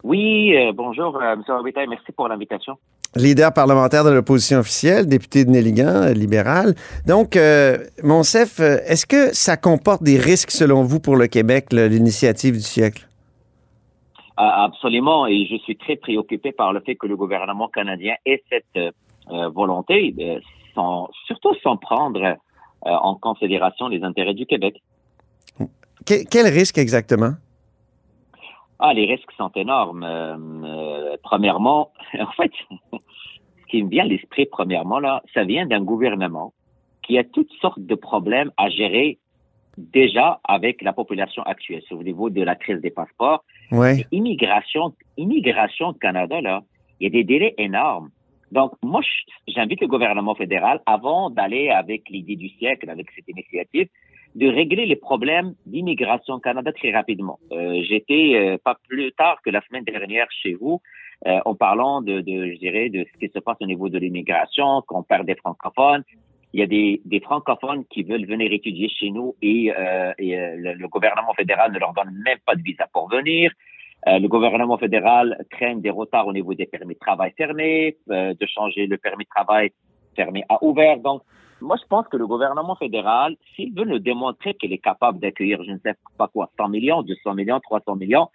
Oui, 0.05 0.57
euh, 0.57 0.73
bonjour, 0.75 1.21
euh, 1.21 1.35
M. 1.35 1.43
Robitaille, 1.49 1.88
merci 1.88 2.12
pour 2.12 2.29
l'invitation. 2.29 2.79
Leader 3.15 3.53
parlementaire 3.53 4.05
de 4.05 4.11
l'opposition 4.11 4.61
officielle, 4.61 5.07
député 5.07 5.45
de 5.45 5.50
Néligan, 5.50 6.03
euh, 6.03 6.12
libéral. 6.12 6.75
Donc, 7.07 7.37
euh, 7.37 7.76
Monsef, 8.03 8.61
est-ce 8.61 9.05
que 9.05 9.35
ça 9.35 9.59
comporte 9.59 10.03
des 10.03 10.19
risques 10.19 10.50
selon 10.50 10.83
vous 10.83 11.00
pour 11.00 11.17
le 11.17 11.26
Québec, 11.26 11.67
l'initiative 11.73 12.55
du 12.55 12.62
siècle? 12.62 13.06
Ah, 14.38 14.64
absolument, 14.64 15.26
et 15.26 15.47
je 15.47 15.57
suis 15.57 15.76
très 15.76 15.97
préoccupé 15.97 16.52
par 16.52 16.73
le 16.73 16.81
fait 16.81 16.95
que 16.95 17.07
le 17.07 17.16
gouvernement 17.16 17.69
canadien 17.69 18.16
ait 18.26 18.43
cette 18.50 18.64
euh, 18.76 18.90
euh, 19.31 19.49
volonté, 19.49 20.12
de, 20.12 20.43
sans, 20.75 21.09
surtout 21.26 21.55
sans 21.62 21.78
prendre 21.78 22.23
euh, 22.23 22.35
en 22.85 23.14
considération 23.14 23.88
les 23.88 24.02
intérêts 24.05 24.35
du 24.35 24.45
Québec. 24.45 24.83
Que- 26.05 26.28
quel 26.31 26.47
risque 26.49 26.76
exactement? 26.76 27.33
Ah, 28.78 28.93
les 28.93 29.07
risques 29.07 29.33
sont 29.38 29.50
énormes. 29.55 30.05
Euh, 30.05 30.37
euh, 30.37 31.16
premièrement, 31.23 31.93
en 32.19 32.31
fait, 32.33 32.52
ce 32.93 33.66
qui 33.71 33.83
me 33.83 33.88
vient 33.88 34.05
à 34.05 34.09
l'esprit, 34.09 34.45
premièrement, 34.45 35.00
là, 35.00 35.23
ça 35.33 35.45
vient 35.45 35.66
d'un 35.66 35.81
gouvernement 35.81 36.52
qui 37.02 37.16
a 37.19 37.25
toutes 37.25 37.52
sortes 37.62 37.81
de 37.81 37.95
problèmes 37.95 38.50
à 38.58 38.69
gérer 38.69 39.19
déjà 39.76 40.41
avec 40.45 40.82
la 40.82 40.93
population 40.93 41.43
actuelle. 41.43 41.82
Souvenez-vous 41.89 42.30
de 42.30 42.43
la 42.43 42.54
crise 42.54 42.80
des 42.80 42.91
passeports. 42.91 43.45
Oui. 43.73 44.04
immigration, 44.12 44.95
immigration 45.17 45.89
au 45.89 45.93
Canada, 45.93 46.41
là, 46.41 46.62
il 47.00 47.04
y 47.04 47.06
a 47.08 47.10
des 47.10 47.25
délais 47.25 47.54
énormes. 47.58 48.10
Donc, 48.52 48.73
moi, 48.82 49.00
j'invite 49.49 49.80
le 49.80 49.89
gouvernement 49.89 50.34
fédéral, 50.34 50.80
avant 50.86 51.30
d'aller 51.30 51.69
avec 51.69 52.08
l'idée 52.08 52.36
du 52.36 52.49
siècle, 52.49 52.89
avec 52.89 53.08
cette 53.15 53.28
initiative, 53.28 53.89
de 54.36 54.49
régler 54.49 54.86
les 54.86 54.97
problèmes 54.97 55.54
d'immigration 55.65 56.34
au 56.34 56.39
Canada 56.39 56.71
très 56.73 56.93
rapidement. 56.93 57.39
Euh, 57.52 57.82
J'étais 57.89 58.34
euh, 58.34 58.58
pas 58.62 58.76
plus 58.89 59.10
tard 59.12 59.41
que 59.43 59.50
la 59.50 59.62
semaine 59.62 59.84
dernière 59.84 60.26
chez 60.30 60.54
vous, 60.54 60.80
euh, 61.26 61.41
en 61.45 61.54
parlant 61.54 62.02
de, 62.02 62.21
de, 62.21 62.52
je 62.52 62.58
dirais, 62.58 62.91
de 62.91 63.04
ce 63.10 63.19
qui 63.19 63.32
se 63.32 63.39
passe 63.39 63.56
au 63.60 63.67
niveau 63.67 63.89
de 63.89 63.99
l'immigration, 63.99 64.82
qu'on 64.86 65.02
perd 65.02 65.26
des 65.26 65.36
francophones. 65.36 66.04
Il 66.52 66.61
y 66.61 66.63
a 66.63 66.67
des, 66.67 67.02
des 67.04 67.21
francophones 67.21 67.85
qui 67.87 68.02
veulent 68.02 68.26
venir 68.26 68.52
étudier 68.52 68.89
chez 68.89 69.11
nous 69.11 69.35
et, 69.43 69.73
euh, 69.76 70.13
et 70.19 70.39
euh, 70.39 70.56
le, 70.56 70.73
le 70.75 70.89
gouvernement 70.89 71.35
fédéral 71.35 71.73
ne 71.73 71.78
leur 71.78 71.93
donne 71.93 72.13
même 72.25 72.39
pas 72.47 72.54
de 72.54 72.63
visa 72.63 72.87
pour 72.93 73.09
venir. 73.09 73.50
Euh, 74.09 74.21
le 74.21 74.28
gouvernement 74.28 74.78
fédéral 74.78 75.37
craint 75.50 75.76
des 75.76 75.91
retards 75.91 76.28
au 76.28 76.32
niveau 76.32 76.54
des 76.54 76.67
permis 76.67 76.95
de 76.95 76.99
travail 77.00 77.32
fermés, 77.37 77.97
euh, 78.11 78.35
de 78.39 78.47
changer 78.47 78.87
le 78.87 78.99
permis 78.99 79.25
de 79.25 79.30
travail 79.30 79.73
fermé 80.15 80.45
à 80.49 80.63
ouvert. 80.63 80.99
Donc, 80.99 81.23
moi, 81.61 81.76
je 81.80 81.87
pense 81.89 82.06
que 82.09 82.17
le 82.17 82.26
gouvernement 82.26 82.76
fédéral, 82.76 83.35
s'il 83.54 83.75
veut 83.75 83.85
nous 83.85 83.99
démontrer 83.99 84.54
qu'il 84.54 84.73
est 84.73 84.78
capable 84.78 85.19
d'accueillir, 85.19 85.63
je 85.65 85.73
ne 85.73 85.78
sais 85.78 85.95
pas 86.19 86.28
quoi, 86.28 86.50
100 86.56 86.69
millions, 86.69 87.02
200 87.02 87.35
millions, 87.35 87.59
300 87.59 87.97
millions, 87.97 88.28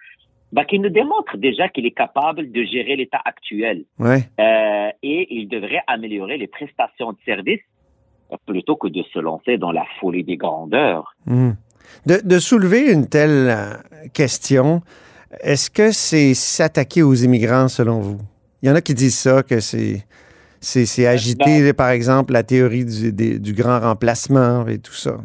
bah, 0.51 0.65
qu'il 0.65 0.81
nous 0.81 0.89
démontre 0.89 1.37
déjà 1.37 1.69
qu'il 1.69 1.85
est 1.85 1.91
capable 1.91 2.51
de 2.51 2.63
gérer 2.63 2.97
l'état 2.97 3.21
actuel. 3.23 3.85
Oui. 3.99 4.17
Euh, 4.39 4.89
et 5.01 5.35
il 5.35 5.47
devrait 5.47 5.83
améliorer 5.87 6.37
les 6.37 6.47
prestations 6.47 7.13
de 7.13 7.17
services 7.23 7.61
plutôt 8.45 8.75
que 8.75 8.87
de 8.87 9.03
se 9.13 9.19
lancer 9.19 9.57
dans 9.57 9.71
la 9.71 9.85
folie 9.99 10.23
des 10.23 10.37
grandeurs. 10.37 11.15
Hmm. 11.25 11.51
De, 12.05 12.19
de 12.23 12.39
soulever 12.39 12.91
une 12.91 13.07
telle 13.07 13.49
euh, 13.49 13.73
question, 14.13 14.81
est-ce 15.41 15.69
que 15.69 15.91
c'est 15.91 16.33
s'attaquer 16.33 17.03
aux 17.03 17.13
immigrants 17.13 17.67
selon 17.67 17.99
vous? 17.99 18.19
Il 18.61 18.69
y 18.69 18.71
en 18.71 18.75
a 18.75 18.81
qui 18.81 18.93
disent 18.93 19.17
ça, 19.17 19.43
que 19.43 19.59
c'est 19.59 20.05
c'est 20.63 21.07
agiter, 21.07 21.73
par 21.73 21.89
exemple, 21.89 22.33
la 22.33 22.43
théorie 22.43 22.85
du, 22.85 23.11
des- 23.11 23.39
du 23.39 23.53
grand 23.53 23.79
remplacement 23.79 24.67
et 24.67 24.77
tout 24.77 24.93
ça. 24.93 25.17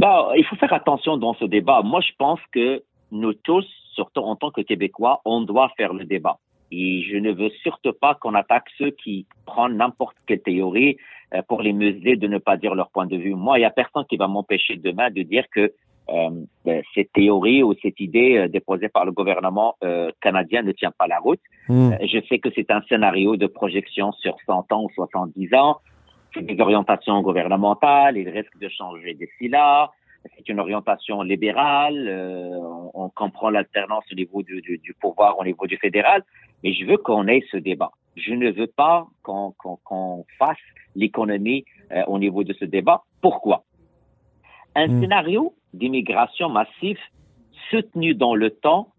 Bon, 0.00 0.32
il 0.36 0.44
faut 0.44 0.56
faire 0.56 0.72
attention 0.72 1.16
dans 1.16 1.34
ce 1.34 1.44
débat. 1.44 1.82
Moi, 1.84 2.00
je 2.00 2.12
pense 2.18 2.40
que 2.52 2.82
nous 3.12 3.34
tous, 3.34 3.64
surtout 3.94 4.22
en 4.22 4.34
tant 4.34 4.50
que 4.50 4.62
Québécois, 4.62 5.20
on 5.24 5.42
doit 5.42 5.70
faire 5.76 5.94
le 5.94 6.04
débat. 6.04 6.38
Et 6.72 7.04
je 7.08 7.16
ne 7.18 7.30
veux 7.32 7.50
surtout 7.62 7.92
pas 7.92 8.16
qu'on 8.16 8.34
attaque 8.34 8.66
ceux 8.76 8.90
qui 8.90 9.26
prennent 9.46 9.76
n'importe 9.76 10.16
quelle 10.26 10.42
théorie 10.42 10.96
pour 11.48 11.60
les 11.62 11.72
museler 11.72 12.16
de 12.16 12.28
ne 12.28 12.38
pas 12.38 12.56
dire 12.56 12.74
leur 12.74 12.90
point 12.90 13.06
de 13.06 13.16
vue. 13.16 13.34
Moi, 13.34 13.58
il 13.58 13.62
n'y 13.62 13.66
a 13.66 13.70
personne 13.70 14.04
qui 14.08 14.16
va 14.16 14.28
m'empêcher 14.28 14.76
demain 14.76 15.10
de 15.10 15.22
dire 15.22 15.44
que 15.52 15.72
euh, 16.08 16.30
ben, 16.64 16.82
cette 16.94 17.12
théorie 17.12 17.64
ou 17.64 17.74
cette 17.82 17.98
idée 17.98 18.36
euh, 18.36 18.48
déposée 18.48 18.88
par 18.88 19.04
le 19.04 19.10
gouvernement 19.10 19.74
euh, 19.82 20.10
canadien 20.20 20.62
ne 20.62 20.70
tient 20.72 20.92
pas 20.96 21.08
la 21.08 21.18
route. 21.18 21.40
Hmm. 21.68 21.92
Euh, 21.92 21.96
Je 22.06 22.20
sais 22.28 22.38
que 22.38 22.48
c'est 22.54 22.70
un 22.70 22.80
scénario 22.88 23.36
de 23.36 23.46
projection 23.48 24.12
sur 24.12 24.36
100 24.46 24.72
ans 24.72 24.84
ou 24.84 24.90
70 24.94 25.54
ans. 25.54 25.78
C'est 26.32 26.42
des 26.42 26.60
orientations 26.60 27.20
gouvernementales, 27.22 28.16
il 28.18 28.28
risque 28.28 28.56
de 28.60 28.68
changer 28.68 29.14
d'ici 29.14 29.48
là. 29.48 29.90
C'est 30.36 30.48
une 30.48 30.60
orientation 30.60 31.22
libérale. 31.22 32.06
euh, 32.08 32.56
on, 32.94 33.06
on 33.06 33.08
comprend 33.08 33.50
l'alternance 33.50 34.04
au 34.12 34.14
niveau 34.14 34.42
du, 34.42 34.60
du, 34.60 34.78
du 34.78 34.94
pouvoir, 34.94 35.38
au 35.40 35.44
niveau 35.44 35.66
du 35.66 35.76
fédéral. 35.76 36.22
Mais 36.62 36.72
je 36.72 36.84
veux 36.86 36.98
qu'on 36.98 37.26
ait 37.26 37.42
ce 37.50 37.56
débat. 37.56 37.90
Je 38.16 38.32
ne 38.34 38.50
veux 38.50 38.66
pas 38.66 39.06
qu'on 39.22 40.24
fasse 40.38 40.56
l'économie 40.94 41.64
euh, 41.92 42.02
au 42.06 42.18
niveau 42.18 42.44
de 42.44 42.52
ce 42.54 42.64
débat. 42.64 43.02
Pourquoi? 43.20 43.64
Un 44.74 44.88
Hmm. 44.88 45.00
scénario 45.00 45.54
d'immigration 45.72 46.48
massive 46.48 46.98
soutenu 47.70 48.14
dans 48.14 48.34
le 48.34 48.50
temps 48.50 48.92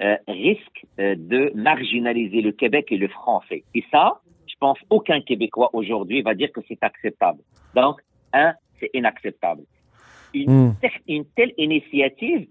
euh, 0.00 0.16
risque 0.28 0.86
euh, 0.98 1.14
de 1.16 1.52
marginaliser 1.54 2.40
le 2.40 2.52
Québec 2.52 2.86
et 2.90 2.96
le 2.96 3.08
français. 3.08 3.64
Et 3.74 3.84
ça, 3.90 4.20
je 4.46 4.54
pense 4.58 4.78
aucun 4.88 5.20
Québécois 5.20 5.70
aujourd'hui 5.72 6.22
va 6.22 6.34
dire 6.34 6.50
que 6.52 6.60
c'est 6.68 6.82
acceptable. 6.82 7.40
Donc, 7.74 8.00
un, 8.32 8.54
c'est 8.78 8.90
inacceptable. 8.94 9.62
Une, 10.32 10.50
Hmm. 10.50 10.74
cer- 10.82 11.02
une 11.08 11.24
telle 11.36 11.52
initiative 11.58 12.48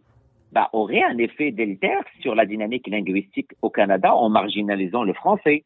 bah, 0.51 0.69
aurait 0.73 1.03
un 1.03 1.17
effet 1.17 1.51
délétère 1.51 2.03
sur 2.21 2.35
la 2.35 2.45
dynamique 2.45 2.87
linguistique 2.87 3.51
au 3.61 3.69
Canada 3.69 4.13
en 4.13 4.29
marginalisant 4.29 5.03
le 5.03 5.13
français. 5.13 5.63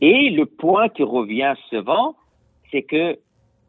Et 0.00 0.30
le 0.30 0.46
point 0.46 0.88
qui 0.88 1.02
revient 1.02 1.54
souvent, 1.68 2.16
c'est 2.70 2.82
que 2.82 3.18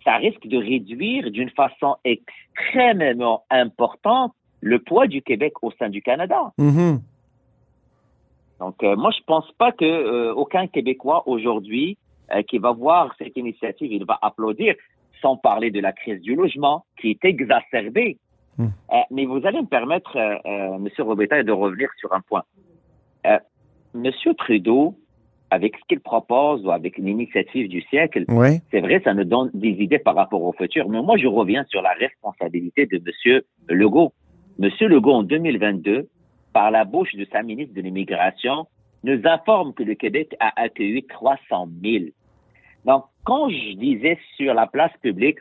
ça 0.04 0.16
risque 0.16 0.48
de 0.48 0.58
réduire 0.58 1.30
d'une 1.32 1.50
façon 1.50 1.96
extrêmement 2.04 3.44
importante 3.50 4.34
le 4.62 4.80
poids 4.80 5.08
du 5.08 5.22
Québec 5.22 5.54
au 5.62 5.72
sein 5.72 5.90
du 5.90 6.02
Canada. 6.02 6.52
Mhm. 6.58 7.02
Donc, 8.60 8.84
euh, 8.84 8.96
moi, 8.96 9.12
je 9.12 9.24
pense 9.26 9.52
pas 9.54 9.72
que 9.72 9.86
euh, 9.86 10.34
aucun 10.34 10.68
Québécois 10.68 11.24
aujourd'hui 11.28 11.98
euh, 12.32 12.44
qui 12.44 12.60
va 12.60 12.72
voir 12.72 13.14
cette 13.18 13.36
initiative, 13.36 13.92
il 13.92 14.06
va 14.06 14.20
applaudir, 14.22 14.76
sans 15.20 15.36
parler 15.36 15.72
de 15.72 15.80
la 15.80 15.92
crise 15.92 16.22
du 16.22 16.36
logement 16.36 16.86
qui 17.00 17.12
est 17.12 17.26
exacerbée. 17.26 18.20
Hmm. 18.58 18.68
Euh, 18.92 18.98
mais 19.10 19.26
vous 19.26 19.42
allez 19.46 19.62
me 19.62 19.68
permettre, 19.68 20.16
Monsieur 20.80 21.04
Robitaille, 21.04 21.44
de 21.44 21.52
revenir 21.52 21.90
sur 22.00 22.14
un 22.14 22.22
point. 22.22 22.44
Monsieur 23.94 24.34
Trudeau 24.36 24.96
avec 25.52 25.76
ce 25.76 25.82
qu'il 25.90 26.00
propose 26.00 26.66
ou 26.66 26.72
avec 26.72 26.98
l'initiative 26.98 27.68
du 27.68 27.82
siècle, 27.82 28.24
Oui. 28.30 28.62
c'est 28.72 28.80
vrai, 28.80 29.02
ça 29.04 29.14
nous 29.14 29.26
donne 29.26 29.52
des 29.54 29.76
idées 29.84 30.00
par 30.00 30.16
rapport 30.16 30.42
au 30.42 30.54
futur. 30.54 30.88
Mais 30.88 31.02
moi, 31.02 31.18
je 31.18 31.28
reviens 31.28 31.66
sur 31.66 31.82
la 31.82 31.92
responsabilité 31.92 32.86
de 32.86 32.96
M. 32.96 33.42
Legault. 33.68 34.14
M. 34.62 34.70
Legault, 34.80 35.12
en 35.12 35.24
2022, 35.24 36.08
par 36.54 36.72
la 36.72 36.86
bouche 36.86 37.14
de 37.16 37.26
sa 37.32 37.44
ministre 37.44 37.76
de 37.76 37.82
l'Immigration, 37.82 38.66
nous 39.04 39.20
informe 39.26 39.74
que 39.74 39.84
le 39.84 39.96
Québec 39.96 40.36
a 40.40 40.54
accueilli 40.56 41.04
300 41.04 41.68
000. 41.84 42.06
Donc, 42.86 43.04
quand 43.26 43.50
je 43.50 43.76
disais 43.76 44.18
sur 44.38 44.54
la 44.54 44.68
place 44.68 44.94
publique 45.02 45.40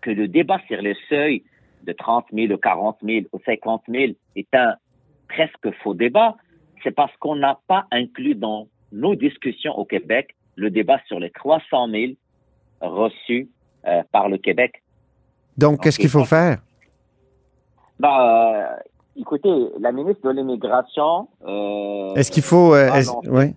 que 0.00 0.10
le 0.10 0.26
débat 0.26 0.60
sur 0.66 0.82
le 0.82 0.94
seuil 1.08 1.44
de 1.84 1.92
30 1.92 2.26
000 2.32 2.52
ou 2.52 2.56
40 2.56 2.98
000 3.02 3.26
ou 3.32 3.38
50 3.46 3.82
000 3.88 4.12
est 4.34 4.54
un 4.54 4.74
presque 5.28 5.70
faux 5.82 5.94
débat, 5.94 6.36
c'est 6.82 6.90
parce 6.90 7.16
qu'on 7.18 7.36
n'a 7.36 7.60
pas 7.68 7.86
inclus 7.92 8.34
dans 8.34 8.66
nos 8.92 9.14
discussions 9.14 9.76
au 9.78 9.84
Québec 9.84 10.34
le 10.56 10.70
débat 10.70 10.98
sur 11.06 11.18
les 11.20 11.30
300 11.30 11.88
000 11.90 12.12
reçus 12.80 13.48
euh, 13.86 14.02
par 14.12 14.28
le 14.28 14.38
Québec. 14.38 14.82
Donc, 15.58 15.82
qu'est-ce 15.82 15.98
qu'il 15.98 16.08
faut 16.08 16.24
faire? 16.24 16.58
Bah, 17.98 18.76
euh, 18.76 18.76
écoutez, 19.16 19.50
la 19.80 19.92
ministre 19.92 20.22
de 20.22 20.30
l'Immigration 20.30 21.28
euh, 21.46 22.14
Est-ce 22.14 22.30
qu'il 22.30 22.42
faut... 22.42 22.74
euh, 22.74 22.88
va 22.90 23.00
lancer- 23.00 23.28
oui. 23.30 23.54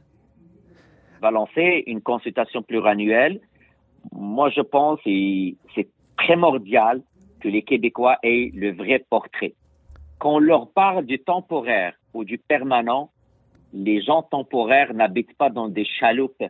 va 1.22 1.32
lancer 1.32 1.84
une 1.88 2.02
consultation 2.02 2.62
pluriannuelle. 2.62 3.42
Moi, 4.14 4.50
je 4.50 4.62
pense 4.62 5.00
que 5.04 5.56
c'est 5.76 5.88
primordial 6.18 7.02
que 7.42 7.48
les 7.50 7.64
Québécois 7.64 8.18
aient 8.24 8.52
le 8.54 8.72
vrai 8.74 9.06
portrait. 9.10 9.54
Qu'on 10.20 10.40
leur 10.40 10.70
parle 10.70 11.06
du 11.06 11.20
temporaire 11.20 11.94
ou 12.14 12.24
du 12.24 12.38
permanent, 12.38 13.10
les 13.74 14.02
gens 14.02 14.24
temporaires 14.24 14.94
n'habitent 14.94 15.36
pas 15.38 15.50
dans 15.50 15.70
des 15.70 15.86
chaloupes 15.86 16.44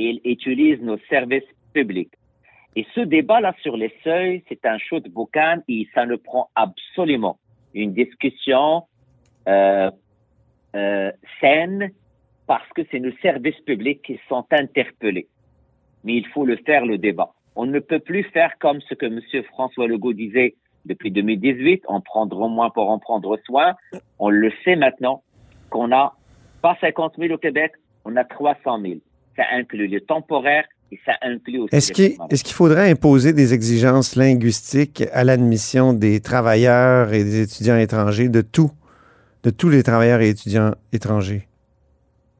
ils 0.00 0.20
utilisent 0.24 0.80
nos 0.80 0.98
services 1.08 1.48
publics. 1.72 2.12
Et 2.76 2.86
ce 2.94 3.00
débat-là 3.00 3.54
sur 3.62 3.76
les 3.76 3.92
seuils, 4.04 4.42
c'est 4.48 4.64
un 4.64 4.78
show 4.78 5.00
de 5.00 5.08
boucan 5.08 5.58
et 5.68 5.88
ça 5.94 6.06
ne 6.06 6.16
prend 6.16 6.50
absolument 6.54 7.38
une 7.74 7.92
discussion 7.92 8.84
euh, 9.48 9.90
euh, 10.76 11.12
saine 11.40 11.90
parce 12.46 12.68
que 12.74 12.82
c'est 12.90 13.00
nos 13.00 13.12
services 13.22 13.60
publics 13.66 14.02
qui 14.02 14.20
sont 14.28 14.46
interpellés. 14.50 15.28
Mais 16.04 16.14
il 16.14 16.26
faut 16.28 16.44
le 16.44 16.56
faire, 16.56 16.86
le 16.86 16.98
débat. 16.98 17.32
On 17.56 17.66
ne 17.66 17.80
peut 17.80 17.98
plus 17.98 18.24
faire 18.24 18.56
comme 18.58 18.80
ce 18.82 18.94
que 18.94 19.06
M. 19.06 19.20
François 19.52 19.86
Legault 19.86 20.12
disait 20.12 20.54
depuis 20.86 21.10
2018, 21.10 21.84
en 21.88 22.00
prendre 22.00 22.48
moins 22.48 22.70
pour 22.70 22.88
en 22.88 22.98
prendre 22.98 23.36
soin. 23.44 23.74
On 24.18 24.30
le 24.30 24.50
sait 24.64 24.76
maintenant 24.76 25.22
qu'on 25.68 25.92
a 25.92 26.14
pas 26.60 26.76
50 26.80 27.14
000 27.18 27.34
au 27.34 27.38
Québec, 27.38 27.72
on 28.04 28.16
a 28.16 28.24
300 28.24 28.80
000. 28.80 28.94
Ça 29.36 29.42
inclut 29.52 29.88
le 29.88 30.00
temporaire 30.00 30.64
et 30.92 30.98
ça 31.04 31.12
inclut 31.22 31.60
aussi 31.60 31.74
Est-ce 31.74 31.92
qu'il 32.44 32.54
faudrait 32.54 32.90
imposer 32.90 33.32
des 33.32 33.54
exigences 33.54 34.16
linguistiques 34.16 35.04
à 35.12 35.24
l'admission 35.24 35.92
des 35.92 36.20
travailleurs 36.20 37.12
et 37.12 37.24
des 37.24 37.42
étudiants 37.42 37.76
étrangers, 37.76 38.28
de 38.28 38.40
tout, 38.40 38.70
de 39.44 39.50
tous 39.50 39.68
les 39.68 39.82
travailleurs 39.82 40.20
et 40.20 40.30
étudiants 40.30 40.72
étrangers? 40.92 41.46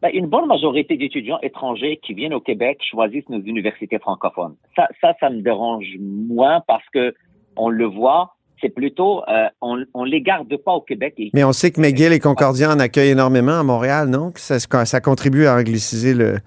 Ben, 0.03 0.11
une 0.15 0.27
bonne 0.27 0.47
majorité 0.47 0.97
d'étudiants 0.97 1.39
étrangers 1.43 2.01
qui 2.03 2.15
viennent 2.15 2.33
au 2.33 2.41
Québec 2.41 2.81
choisissent 2.91 3.29
nos 3.29 3.41
universités 3.41 3.99
francophones. 3.99 4.57
Ça, 4.75 4.89
ça, 5.01 5.15
ça 5.21 5.29
me 5.29 5.43
dérange 5.43 5.87
moins 6.01 6.63
parce 6.67 6.89
que 6.93 7.15
on 7.57 7.69
le 7.69 7.85
voit, 7.85 8.35
c'est 8.61 8.75
plutôt, 8.75 9.23
euh, 9.29 9.49
on, 9.61 9.85
on 9.95 10.05
les 10.05 10.21
garde 10.21 10.55
pas 10.57 10.73
au 10.73 10.81
Québec. 10.81 11.15
Mais 11.33 11.45
on 11.45 11.53
sait 11.53 11.71
que 11.71 11.81
McGill 11.81 12.13
et 12.13 12.19
Concordia 12.19 12.71
en 12.71 12.79
accueillent 12.79 13.11
énormément 13.13 13.59
à 13.61 13.63
Montréal, 13.63 14.09
non? 14.09 14.33
Ça, 14.37 14.59
ça 14.59 15.01
contribue 15.01 15.47
à 15.47 15.55
angliciser 15.57 16.15
le, 16.15 16.39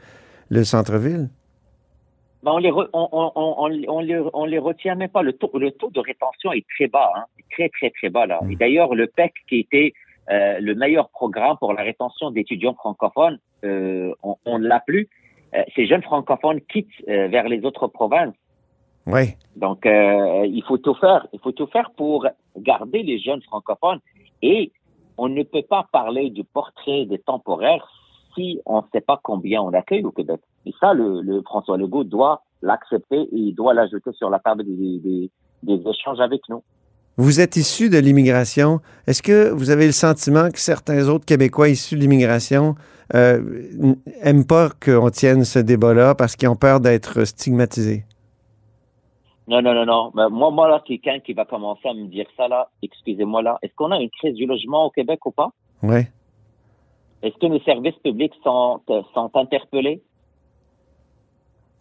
le 0.49 0.63
centre-ville? 0.63 1.29
Ben, 2.43 2.51
on 2.51 2.57
les, 2.57 2.71
re- 2.71 2.89
on, 2.93 3.07
on, 3.11 3.31
on, 3.35 3.55
on, 3.57 3.81
on 3.87 3.99
les, 3.99 4.21
on 4.33 4.45
les 4.45 4.59
retient 4.59 4.95
même 4.95 5.09
pas. 5.09 5.21
Le 5.21 5.33
taux, 5.33 5.49
le 5.57 5.71
taux 5.71 5.89
de 5.89 5.99
rétention 5.99 6.51
est 6.51 6.65
très 6.75 6.87
bas, 6.87 7.09
hein. 7.15 7.23
très 7.51 7.69
très 7.69 7.89
très 7.89 8.09
bas 8.09 8.25
là. 8.25 8.41
Et 8.49 8.55
d'ailleurs, 8.55 8.93
le 8.95 9.07
PEC 9.07 9.33
qui 9.47 9.59
était 9.59 9.93
euh, 10.29 10.59
le 10.59 10.75
meilleur 10.75 11.09
programme 11.09 11.55
pour 11.57 11.73
la 11.73 11.83
rétention 11.83 12.31
d'étudiants 12.31 12.73
francophones, 12.73 13.39
euh, 13.63 14.13
on, 14.23 14.59
ne 14.59 14.67
l'a 14.67 14.81
plus. 14.81 15.07
Euh, 15.55 15.63
ces 15.75 15.85
jeunes 15.85 16.03
francophones 16.03 16.59
quittent 16.61 16.87
vers 17.07 17.47
les 17.47 17.63
autres 17.63 17.87
provinces. 17.87 18.33
Oui. 19.05 19.35
Donc, 19.55 19.85
euh, 19.85 20.45
il 20.45 20.63
faut 20.67 20.77
tout 20.77 20.95
faire. 20.95 21.27
Il 21.33 21.39
faut 21.39 21.51
tout 21.51 21.67
faire 21.67 21.91
pour 21.95 22.27
garder 22.57 23.03
les 23.03 23.19
jeunes 23.19 23.41
francophones. 23.41 23.99
Et 24.41 24.71
on 25.17 25.29
ne 25.29 25.43
peut 25.43 25.63
pas 25.63 25.87
parler 25.91 26.29
du 26.29 26.43
portrait 26.43 27.05
des 27.05 27.19
temporaires 27.19 27.87
si 28.35 28.59
on 28.65 28.77
ne 28.77 28.87
sait 28.91 29.01
pas 29.01 29.19
combien 29.21 29.61
on 29.61 29.73
accueille 29.73 30.03
au 30.03 30.11
Québec. 30.11 30.39
Et 30.65 30.73
ça, 30.79 30.93
le, 30.93 31.21
le 31.21 31.41
François 31.43 31.77
Legault 31.77 32.03
doit 32.03 32.43
l'accepter 32.61 33.21
et 33.21 33.29
il 33.31 33.53
doit 33.53 33.73
l'ajouter 33.73 34.11
sur 34.13 34.29
la 34.29 34.39
table 34.39 34.63
des, 34.65 34.99
des, 34.99 35.29
des 35.63 35.89
échanges 35.89 36.19
avec 36.19 36.41
nous. 36.49 36.63
Vous 37.17 37.39
êtes 37.39 37.57
issu 37.57 37.91
de 37.91 37.99
l'immigration. 37.99 38.79
Est-ce 39.05 39.21
que 39.21 39.51
vous 39.51 39.69
avez 39.69 39.85
le 39.85 39.91
sentiment 39.91 40.49
que 40.49 40.59
certains 40.59 41.09
autres 41.09 41.25
Québécois 41.25 41.69
issus 41.69 41.95
de 41.95 41.99
l'immigration 41.99 42.73
euh, 43.13 43.67
n'aiment 44.23 44.47
pas 44.47 44.69
qu'on 44.83 45.11
tienne 45.11 45.43
ce 45.43 45.59
débat-là 45.59 46.15
parce 46.15 46.35
qu'ils 46.35 46.49
ont 46.49 46.55
peur 46.55 46.79
d'être 46.79 47.23
stigmatisés? 47.25 48.05
Non, 49.47 49.61
non, 49.61 49.73
non, 49.73 49.85
non. 49.85 50.11
Ben, 50.13 50.29
moi, 50.29 50.51
moi, 50.51 50.69
là, 50.69 50.81
quelqu'un 50.85 51.19
qui 51.19 51.33
va 51.33 51.45
commencer 51.45 51.87
à 51.87 51.93
me 51.93 52.07
dire 52.07 52.25
ça, 52.37 52.47
là, 52.47 52.69
excusez-moi, 52.81 53.41
là, 53.41 53.59
est-ce 53.61 53.73
qu'on 53.75 53.91
a 53.91 53.99
une 53.99 54.09
crise 54.09 54.35
du 54.35 54.45
logement 54.45 54.85
au 54.85 54.89
Québec 54.89 55.25
ou 55.25 55.31
pas? 55.31 55.49
Oui. 55.81 56.01
Est-ce 57.21 57.37
que 57.37 57.47
nos 57.47 57.59
services 57.61 57.95
publics 58.03 58.33
sont, 58.43 58.81
euh, 58.89 59.01
sont 59.13 59.31
interpellés? 59.35 60.01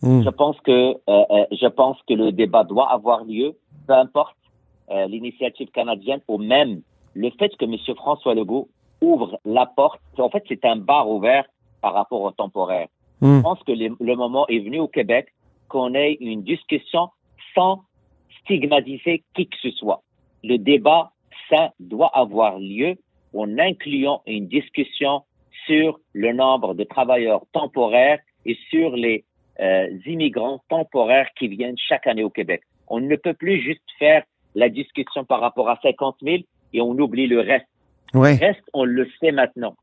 Hmm. 0.02 0.22
Je 0.22 0.30
pense 0.30 0.60
que 0.60 0.70
euh, 0.72 0.96
euh, 1.08 1.46
je 1.52 1.66
pense 1.68 1.96
que 2.08 2.14
le 2.14 2.32
débat 2.32 2.64
doit 2.64 2.90
avoir 2.90 3.24
lieu, 3.24 3.56
peu 3.86 3.94
importe 3.94 4.36
euh, 4.90 5.06
l'initiative 5.06 5.68
canadienne 5.70 6.20
ou 6.26 6.38
même 6.38 6.82
le 7.14 7.30
fait 7.38 7.56
que 7.56 7.64
M. 7.64 7.76
François 7.96 8.34
Legault 8.34 8.68
ouvre 9.00 9.38
la 9.44 9.66
porte. 9.66 10.00
En 10.18 10.28
fait, 10.28 10.42
c'est 10.48 10.64
un 10.64 10.76
bar 10.76 11.08
ouvert 11.08 11.44
par 11.80 11.94
rapport 11.94 12.22
au 12.22 12.32
temporaire. 12.32 12.88
Hmm. 13.20 13.36
Je 13.36 13.42
pense 13.42 13.62
que 13.62 13.72
le 13.72 14.14
moment 14.16 14.46
est 14.48 14.58
venu 14.58 14.80
au 14.80 14.88
Québec 14.88 15.32
qu'on 15.68 15.94
ait 15.94 16.14
une 16.20 16.42
discussion 16.42 17.08
sans 17.54 17.82
stigmatiser 18.40 19.22
qui 19.34 19.46
que 19.46 19.56
ce 19.62 19.70
soit. 19.70 20.02
Le 20.42 20.58
débat, 20.58 21.12
ça 21.48 21.72
doit 21.80 22.10
avoir 22.14 22.58
lieu 22.58 22.96
en 23.34 23.58
incluant 23.58 24.22
une 24.26 24.48
discussion 24.48 25.22
sur 25.66 26.00
le 26.12 26.32
nombre 26.32 26.74
de 26.74 26.84
travailleurs 26.84 27.44
temporaires 27.52 28.18
et 28.44 28.56
sur 28.70 28.96
les 28.96 29.24
euh, 29.60 29.86
immigrants 30.06 30.62
temporaires 30.68 31.28
qui 31.38 31.48
viennent 31.48 31.78
chaque 31.78 32.06
année 32.06 32.24
au 32.24 32.30
Québec. 32.30 32.62
On 32.88 33.00
ne 33.00 33.16
peut 33.16 33.34
plus 33.34 33.60
juste 33.62 33.82
faire 33.98 34.24
la 34.54 34.68
discussion 34.68 35.24
par 35.24 35.40
rapport 35.40 35.68
à 35.68 35.78
50 35.82 36.16
000 36.22 36.38
et 36.72 36.80
on 36.80 36.90
oublie 36.98 37.26
le 37.26 37.40
reste. 37.40 37.66
Le 38.12 38.20
reste, 38.20 38.64
on 38.74 38.84
le 38.84 39.08
sait 39.20 39.32
maintenant. 39.32 39.76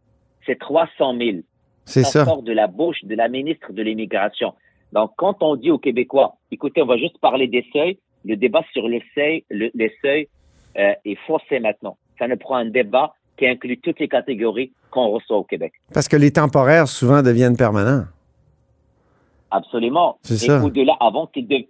C'est 0.45 0.59
300 0.59 1.17
000 1.17 1.37
c'est 1.89 2.03
ça. 2.03 2.23
sort 2.23 2.43
de 2.43 2.51
la 2.51 2.67
bouche 2.67 3.03
de 3.03 3.15
la 3.15 3.27
ministre 3.27 3.73
de 3.73 3.81
l'Immigration. 3.81 4.53
Donc, 4.93 5.11
quand 5.17 5.41
on 5.41 5.55
dit 5.55 5.71
aux 5.71 5.77
Québécois, 5.77 6.35
écoutez, 6.51 6.81
on 6.81 6.85
va 6.85 6.97
juste 6.97 7.17
parler 7.19 7.47
des 7.47 7.65
seuils, 7.73 7.97
le 8.25 8.35
débat 8.35 8.63
sur 8.73 8.87
le 8.87 8.99
seuil, 9.15 9.43
le- 9.49 9.71
les 9.73 9.93
seuils 10.01 10.27
euh, 10.77 10.93
est 11.05 11.15
forcé 11.27 11.59
maintenant. 11.59 11.97
Ça 12.17 12.27
ne 12.27 12.35
prend 12.35 12.55
un 12.55 12.65
débat 12.69 13.13
qui 13.37 13.47
inclut 13.47 13.77
toutes 13.79 13.99
les 13.99 14.07
catégories 14.07 14.71
qu'on 14.91 15.07
reçoit 15.09 15.37
au 15.37 15.43
Québec. 15.43 15.73
Parce 15.93 16.07
que 16.07 16.15
les 16.17 16.31
temporaires 16.31 16.87
souvent 16.87 17.21
deviennent 17.21 17.55
permanents. 17.57 18.05
Absolument. 19.51 20.17
C'est 20.21 20.35
Et 20.35 20.47
ça. 20.47 20.63
au-delà, 20.63 20.95
avant 20.99 21.27
qu'ils 21.27 21.47
de- 21.47 21.65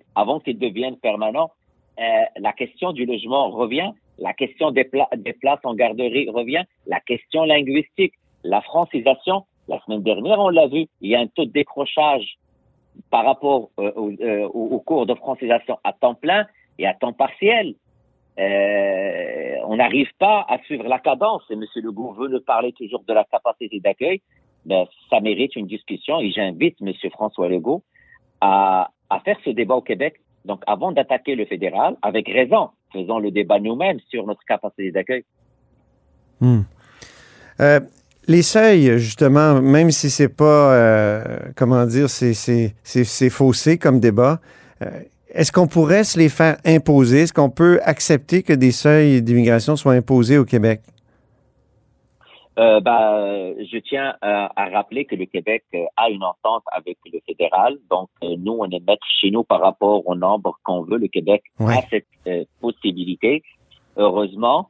deviennent 0.54 0.98
permanents, 0.98 1.52
euh, 2.00 2.04
la 2.38 2.52
question 2.54 2.92
du 2.92 3.06
logement 3.06 3.50
revient, 3.52 3.92
la 4.18 4.34
question 4.34 4.72
des, 4.72 4.84
pla- 4.84 5.08
des 5.16 5.34
places 5.34 5.60
en 5.64 5.76
garderie 5.76 6.30
revient, 6.30 6.64
la 6.88 7.00
question 7.00 7.44
linguistique, 7.46 8.14
la 8.44 8.62
francisation. 8.62 9.44
La 9.68 9.80
semaine 9.86 10.02
dernière, 10.04 10.40
on 10.40 10.50
l'a 10.50 10.68
vu, 10.68 10.88
il 11.02 11.10
y 11.12 11.16
a 11.16 11.20
un 11.20 11.28
taux 11.28 11.46
de 11.46 11.52
décrochage 11.52 12.38
par 13.10 13.26
rapport 13.26 13.70
euh, 13.80 13.92
euh, 14.22 14.80
cours 14.86 15.06
de 15.06 15.16
francisation 15.16 15.78
à 15.84 15.94
temps 15.94 16.16
plein 16.16 16.46
et 16.78 16.86
à 16.86 16.94
temps 16.94 17.14
partiel. 17.14 17.76
Euh, 18.40 19.56
on 19.66 19.76
n'arrive 19.78 20.10
pas 20.18 20.46
à 20.48 20.60
suivre 20.64 20.88
la 20.88 21.00
cadence. 21.00 21.44
Et 21.50 21.54
M. 21.54 21.66
Legault 21.76 22.14
veut 22.14 22.30
nous 22.30 22.42
parler 22.42 22.72
toujours 22.74 23.04
de 23.06 23.14
la 23.14 23.26
capacité 23.26 23.80
d'accueil. 23.80 24.22
Ben, 24.66 24.86
ça 25.10 25.20
mérite 25.20 25.56
une 25.56 25.68
discussion 25.68 26.20
et 26.20 26.32
j'invite 26.32 26.78
M. 26.82 26.94
François 27.12 27.50
Legault 27.50 27.84
à, 28.42 28.92
faire 29.26 29.38
ce 29.44 29.50
débat 29.50 29.76
au 29.76 29.82
Québec. 29.82 30.16
Donc, 30.46 30.64
avant 30.68 30.92
d'attaquer 30.92 31.36
le 31.36 31.46
fédéral, 31.46 31.98
avec 32.02 32.28
raison, 32.28 32.70
faisons 32.94 33.20
le 33.20 33.32
débat 33.32 33.60
nous-mêmes 33.60 34.00
sur 34.10 34.26
notre 34.26 34.44
capacité 34.46 34.92
d'accueil. 34.92 35.24
Euh, 36.42 37.80
les 38.30 38.44
seuils, 38.44 39.00
justement, 39.00 39.60
même 39.60 39.90
si 39.90 40.10
c'est 40.12 40.30
pas, 40.30 40.72
euh, 40.74 41.24
comment 41.56 41.84
dire, 41.86 42.10
c'est, 42.10 42.36
c'est, 42.36 42.76
c'est, 42.84 43.04
c'est 43.04 43.32
faussé 43.32 43.80
comme 43.80 44.00
débat, 44.00 44.40
euh, 44.84 44.86
est-ce 45.34 45.52
qu'on 45.52 45.66
pourrait 45.68 46.04
se 46.04 46.18
les 46.20 46.30
faire 46.30 46.58
imposer? 46.64 47.22
Est-ce 47.22 47.34
qu'on 47.34 47.50
peut 47.50 47.80
accepter 47.84 48.44
que 48.44 48.54
des 48.54 48.72
seuils 48.72 49.24
d'immigration 49.24 49.76
soient 49.76 49.94
imposés 49.94 50.38
au 50.38 50.46
Québec? 50.46 50.82
Euh, 52.60 52.80
bah, 52.82 53.18
je 53.72 53.78
tiens 53.80 54.14
à, 54.22 54.52
à, 54.56 54.70
rappeler 54.70 55.06
que 55.06 55.16
le 55.16 55.26
Québec 55.26 55.64
a 55.98 56.10
une 56.10 56.24
entente 56.24 56.64
avec 56.72 56.98
le 57.12 57.20
fédéral. 57.26 57.78
Donc, 57.90 58.10
nous, 58.22 58.58
on 58.60 58.66
est 58.66 58.86
maître 58.86 59.06
chez 59.20 59.32
nous 59.32 59.44
par 59.44 59.62
rapport 59.62 60.08
au 60.08 60.14
nombre 60.14 60.56
qu'on 60.64 60.84
veut. 60.84 60.98
Le 60.98 61.08
Québec 61.08 61.42
Ouais. 61.60 61.78
a 61.78 61.82
cette 61.90 62.48
possibilité, 62.62 63.42
heureusement. 63.98 64.70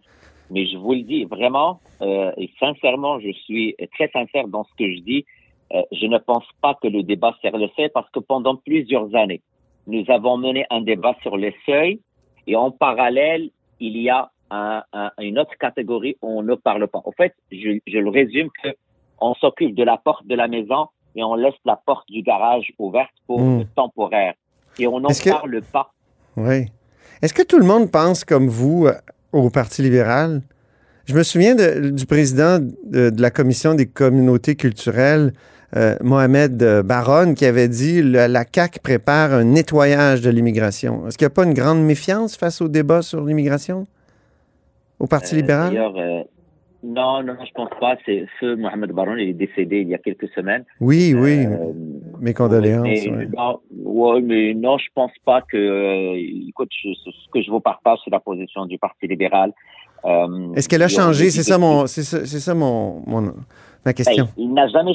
Mais 0.51 0.65
je 0.67 0.77
vous 0.77 0.93
le 0.93 1.01
dis 1.03 1.25
vraiment, 1.25 1.79
euh, 2.01 2.31
et 2.37 2.49
sincèrement, 2.59 3.19
je 3.19 3.31
suis 3.31 3.75
très 3.95 4.09
sincère 4.11 4.47
dans 4.47 4.63
ce 4.63 4.73
que 4.77 4.91
je 4.91 4.99
dis. 5.01 5.25
Euh, 5.73 5.81
je 5.91 6.07
ne 6.07 6.17
pense 6.17 6.45
pas 6.61 6.73
que 6.81 6.87
le 6.87 7.03
débat 7.03 7.35
sert 7.41 7.55
le 7.55 7.67
fait 7.69 7.89
parce 7.89 8.09
que 8.09 8.19
pendant 8.19 8.55
plusieurs 8.55 9.13
années, 9.15 9.41
nous 9.85 10.03
avons 10.09 10.37
mené 10.37 10.65
un 10.71 10.81
débat 10.81 11.15
sur 11.21 11.37
les 11.37 11.55
seuils 11.65 11.99
et 12.47 12.55
en 12.55 12.71
parallèle, 12.71 13.49
il 13.79 13.95
y 13.97 14.09
a 14.09 14.31
un, 14.49 14.81
un, 14.93 15.11
une 15.19 15.37
autre 15.37 15.55
catégorie 15.59 16.15
où 16.23 16.39
on 16.39 16.41
ne 16.41 16.55
parle 16.55 16.87
pas. 16.87 17.01
En 17.05 17.11
fait, 17.11 17.35
je, 17.51 17.77
je 17.85 17.97
le 17.99 18.09
résume 18.09 18.49
que 18.63 18.69
on 19.21 19.35
s'occupe 19.35 19.75
de 19.75 19.83
la 19.83 19.97
porte 19.97 20.25
de 20.25 20.33
la 20.35 20.47
maison 20.47 20.87
et 21.15 21.23
on 21.23 21.35
laisse 21.35 21.53
la 21.65 21.75
porte 21.75 22.07
du 22.09 22.21
garage 22.23 22.71
ouverte 22.79 23.11
pour 23.27 23.39
Mm. 23.39 23.59
le 23.59 23.65
temporaire. 23.75 24.33
Et 24.79 24.87
on 24.87 24.99
n'en 24.99 25.09
que- 25.09 25.29
parle 25.29 25.61
pas. 25.71 25.91
Oui. 26.37 26.65
Est-ce 27.21 27.33
que 27.33 27.43
tout 27.43 27.59
le 27.59 27.65
monde 27.65 27.91
pense 27.91 28.23
comme 28.23 28.47
vous 28.47 28.87
euh, 28.87 28.93
au 29.31 29.49
Parti 29.49 29.81
libéral? 29.81 30.41
Je 31.05 31.15
me 31.15 31.23
souviens 31.23 31.55
de- 31.55 31.89
du 31.89 32.05
président 32.05 32.59
de, 32.59 33.09
de 33.09 33.21
la 33.21 33.31
Commission 33.31 33.73
des 33.73 33.87
communautés 33.87 34.55
culturelles, 34.55 35.33
euh, 35.75 35.95
Mohamed 36.01 36.61
euh, 36.63 36.83
Baron, 36.83 37.33
qui 37.33 37.45
avait 37.45 37.67
dit 37.67 38.01
la, 38.01 38.27
la 38.27 38.43
CAQ 38.51 38.79
prépare 38.79 39.33
un 39.33 39.43
nettoyage 39.43 40.21
de 40.21 40.29
l'immigration. 40.29 41.07
Est-ce 41.07 41.17
qu'il 41.17 41.25
n'y 41.25 41.31
a 41.31 41.35
pas 41.35 41.43
une 41.45 41.53
grande 41.53 41.83
méfiance 41.83 42.35
face 42.37 42.61
au 42.61 42.67
débat 42.67 43.01
sur 43.01 43.23
l'immigration 43.25 43.87
au 44.99 45.07
Parti 45.07 45.33
Euh, 45.35 45.37
libéral? 45.37 45.69
D'ailleurs, 45.73 45.93
non, 46.83 47.23
non, 47.23 47.35
je 47.45 47.51
pense 47.53 47.69
pas. 47.79 47.97
C'est 48.05 48.25
ce 48.39 48.55
Mohamed 48.55 48.91
Baron, 48.91 49.15
il 49.17 49.29
est 49.29 49.33
décédé 49.33 49.81
il 49.81 49.89
y 49.89 49.95
a 49.95 49.97
quelques 49.97 50.29
semaines. 50.29 50.63
Oui, 50.79 51.13
oui. 51.15 51.45
Euh, 51.45 51.71
mes 52.19 52.33
condoléances. 52.33 52.83
Mais, 52.83 53.09
ouais. 53.09 53.27
non, 53.35 53.59
ouais, 53.83 54.21
mais 54.21 54.53
non, 54.53 54.77
je 54.77 54.87
pense 54.95 55.11
pas 55.25 55.41
que. 55.41 55.57
euh, 55.57 56.47
écoute, 56.47 56.69
je- 56.83 56.93
ce 56.93 57.29
que 57.31 57.41
je 57.41 57.51
vous 57.51 57.59
partage, 57.59 57.99
c'est 58.03 58.11
la 58.11 58.19
position 58.19 58.65
du 58.65 58.77
Parti 58.77 59.07
libéral. 59.07 59.51
Euh, 60.05 60.53
Est-ce 60.55 60.69
qu'elle 60.69 60.83
a 60.83 60.87
changé? 60.87 61.29
C'est 61.29 61.43
ça 61.43 61.57
mon, 61.57 61.85
c'est 61.87 62.03
ça, 62.03 62.25
ça 62.25 62.53
mon, 62.55 63.01
mon- 63.05 63.21
ma 63.21 63.33
Ben, 63.85 63.93
question. 63.93 64.27
il 64.37 64.53
n'a 64.53 64.67
jamais, 64.69 64.93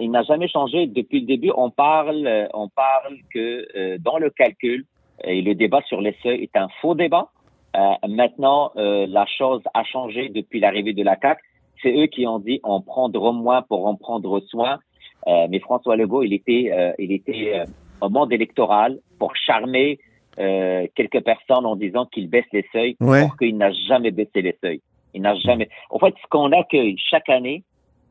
il 0.00 0.10
n'a- 0.10 0.22
jamais 0.24 0.48
changé. 0.48 0.86
Depuis 0.86 1.20
le 1.20 1.26
début, 1.26 1.50
on 1.56 1.70
parle, 1.70 2.48
on 2.52 2.68
parle 2.68 3.16
que 3.32 3.66
euh, 3.76 3.96
dans 4.00 4.18
le 4.18 4.28
calcul, 4.30 4.84
et 5.24 5.40
le 5.40 5.54
débat 5.54 5.80
sur 5.88 6.02
les 6.02 6.14
seuils 6.22 6.42
est 6.42 6.56
un 6.58 6.68
faux 6.82 6.94
débat. 6.94 7.28
Euh, 7.76 8.08
maintenant, 8.08 8.72
euh, 8.76 9.06
la 9.08 9.26
chose 9.26 9.62
a 9.74 9.84
changé 9.84 10.28
depuis 10.28 10.60
l'arrivée 10.60 10.94
de 10.94 11.02
la 11.02 11.16
CAQ. 11.20 11.40
C'est 11.82 11.92
eux 11.92 12.06
qui 12.06 12.26
ont 12.26 12.38
dit 12.38 12.60
on 12.64 12.80
prendra 12.80 13.32
moins 13.32 13.62
pour 13.62 13.86
en 13.86 13.96
prendre 13.96 14.40
soin. 14.48 14.78
Euh, 15.26 15.46
mais 15.50 15.60
François 15.60 15.96
Legault, 15.96 16.22
il 16.22 16.32
était, 16.32 16.70
il 16.98 17.12
était 17.12 17.64
au 18.00 18.08
monde 18.08 18.32
électoral 18.32 18.98
pour 19.18 19.34
charmer 19.36 19.98
euh, 20.38 20.86
quelques 20.94 21.22
personnes 21.22 21.64
en 21.64 21.76
disant 21.76 22.04
qu'il 22.06 22.28
baisse 22.28 22.44
les 22.52 22.66
seuils, 22.70 22.94
Ouais. 23.00 23.18
alors 23.20 23.38
qu'il 23.38 23.56
n'a 23.56 23.72
jamais 23.88 24.10
baissé 24.10 24.42
les 24.42 24.56
seuils. 24.62 24.82
Il 25.14 25.22
n'a 25.22 25.34
jamais. 25.34 25.68
En 25.90 25.98
fait, 25.98 26.14
ce 26.22 26.28
qu'on 26.28 26.52
accueille 26.52 26.96
chaque 27.10 27.28
année 27.30 27.64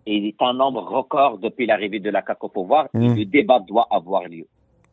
est 0.08 0.36
un 0.41 0.54
nombre 0.54 0.82
record 0.82 1.38
depuis 1.38 1.67
l'arrivée 1.67 1.99
de 1.99 2.10
la 2.10 2.23
CAQ 2.25 2.45
au 2.45 2.49
pouvoir. 2.49 2.88
Mm. 2.93 3.04
Et 3.04 3.15
le 3.19 3.25
débat 3.25 3.60
doit 3.60 3.88
avoir 3.91 4.23
lieu. 4.28 4.45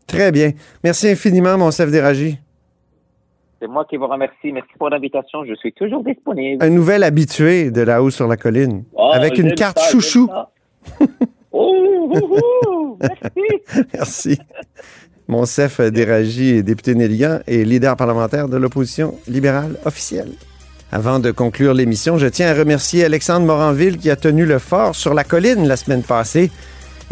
Très 0.06 0.30
bien. 0.30 0.50
Merci 0.84 1.08
infiniment, 1.08 1.56
mon 1.56 1.70
chef 1.70 1.90
Déragi. 1.90 2.36
C'est 3.62 3.68
moi 3.68 3.84
qui 3.88 3.96
vous 3.96 4.08
remercie. 4.08 4.50
Merci 4.50 4.70
pour 4.76 4.90
l'invitation. 4.90 5.44
Je 5.44 5.54
suis 5.54 5.72
toujours 5.72 6.02
disponible. 6.02 6.64
Un 6.64 6.70
nouvel 6.70 7.04
habitué 7.04 7.70
de 7.70 7.82
là-haut 7.82 8.10
sur 8.10 8.26
la 8.26 8.36
colline. 8.36 8.82
Oh, 8.92 9.12
avec 9.14 9.38
une 9.38 9.54
carte 9.54 9.78
ça, 9.78 9.88
chouchou. 9.88 10.28
oh, 11.52 12.08
ouh, 12.10 12.38
ouh, 12.66 12.98
merci. 13.00 13.86
Merci. 13.94 14.38
Monsef 15.28 15.80
Déragi 15.80 16.56
est 16.56 16.64
député 16.64 16.96
Néligan 16.96 17.38
et 17.46 17.64
leader 17.64 17.96
parlementaire 17.96 18.48
de 18.48 18.56
l'opposition 18.56 19.14
libérale 19.28 19.76
officielle. 19.84 20.32
Avant 20.90 21.20
de 21.20 21.30
conclure 21.30 21.72
l'émission, 21.72 22.18
je 22.18 22.26
tiens 22.26 22.48
à 22.48 22.54
remercier 22.54 23.04
Alexandre 23.04 23.46
Moranville 23.46 23.96
qui 23.96 24.10
a 24.10 24.16
tenu 24.16 24.44
le 24.44 24.58
fort 24.58 24.96
sur 24.96 25.14
la 25.14 25.22
colline 25.22 25.68
la 25.68 25.76
semaine 25.76 26.02
passée. 26.02 26.50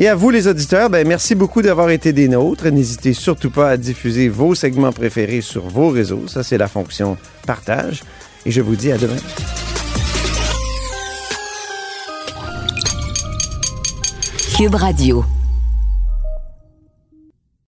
Et 0.00 0.08
à 0.08 0.14
vous, 0.14 0.30
les 0.30 0.48
auditeurs, 0.48 0.88
ben, 0.88 1.06
merci 1.06 1.34
beaucoup 1.34 1.60
d'avoir 1.60 1.90
été 1.90 2.14
des 2.14 2.26
nôtres. 2.26 2.66
N'hésitez 2.68 3.12
surtout 3.12 3.50
pas 3.50 3.68
à 3.68 3.76
diffuser 3.76 4.30
vos 4.30 4.54
segments 4.54 4.92
préférés 4.92 5.42
sur 5.42 5.68
vos 5.68 5.90
réseaux. 5.90 6.26
Ça, 6.26 6.42
c'est 6.42 6.56
la 6.56 6.68
fonction 6.68 7.18
partage. 7.46 8.02
Et 8.46 8.50
je 8.50 8.62
vous 8.62 8.76
dis 8.76 8.90
à 8.90 8.96
demain. 8.96 9.18
Cube 14.56 14.74
Radio. 14.74 15.22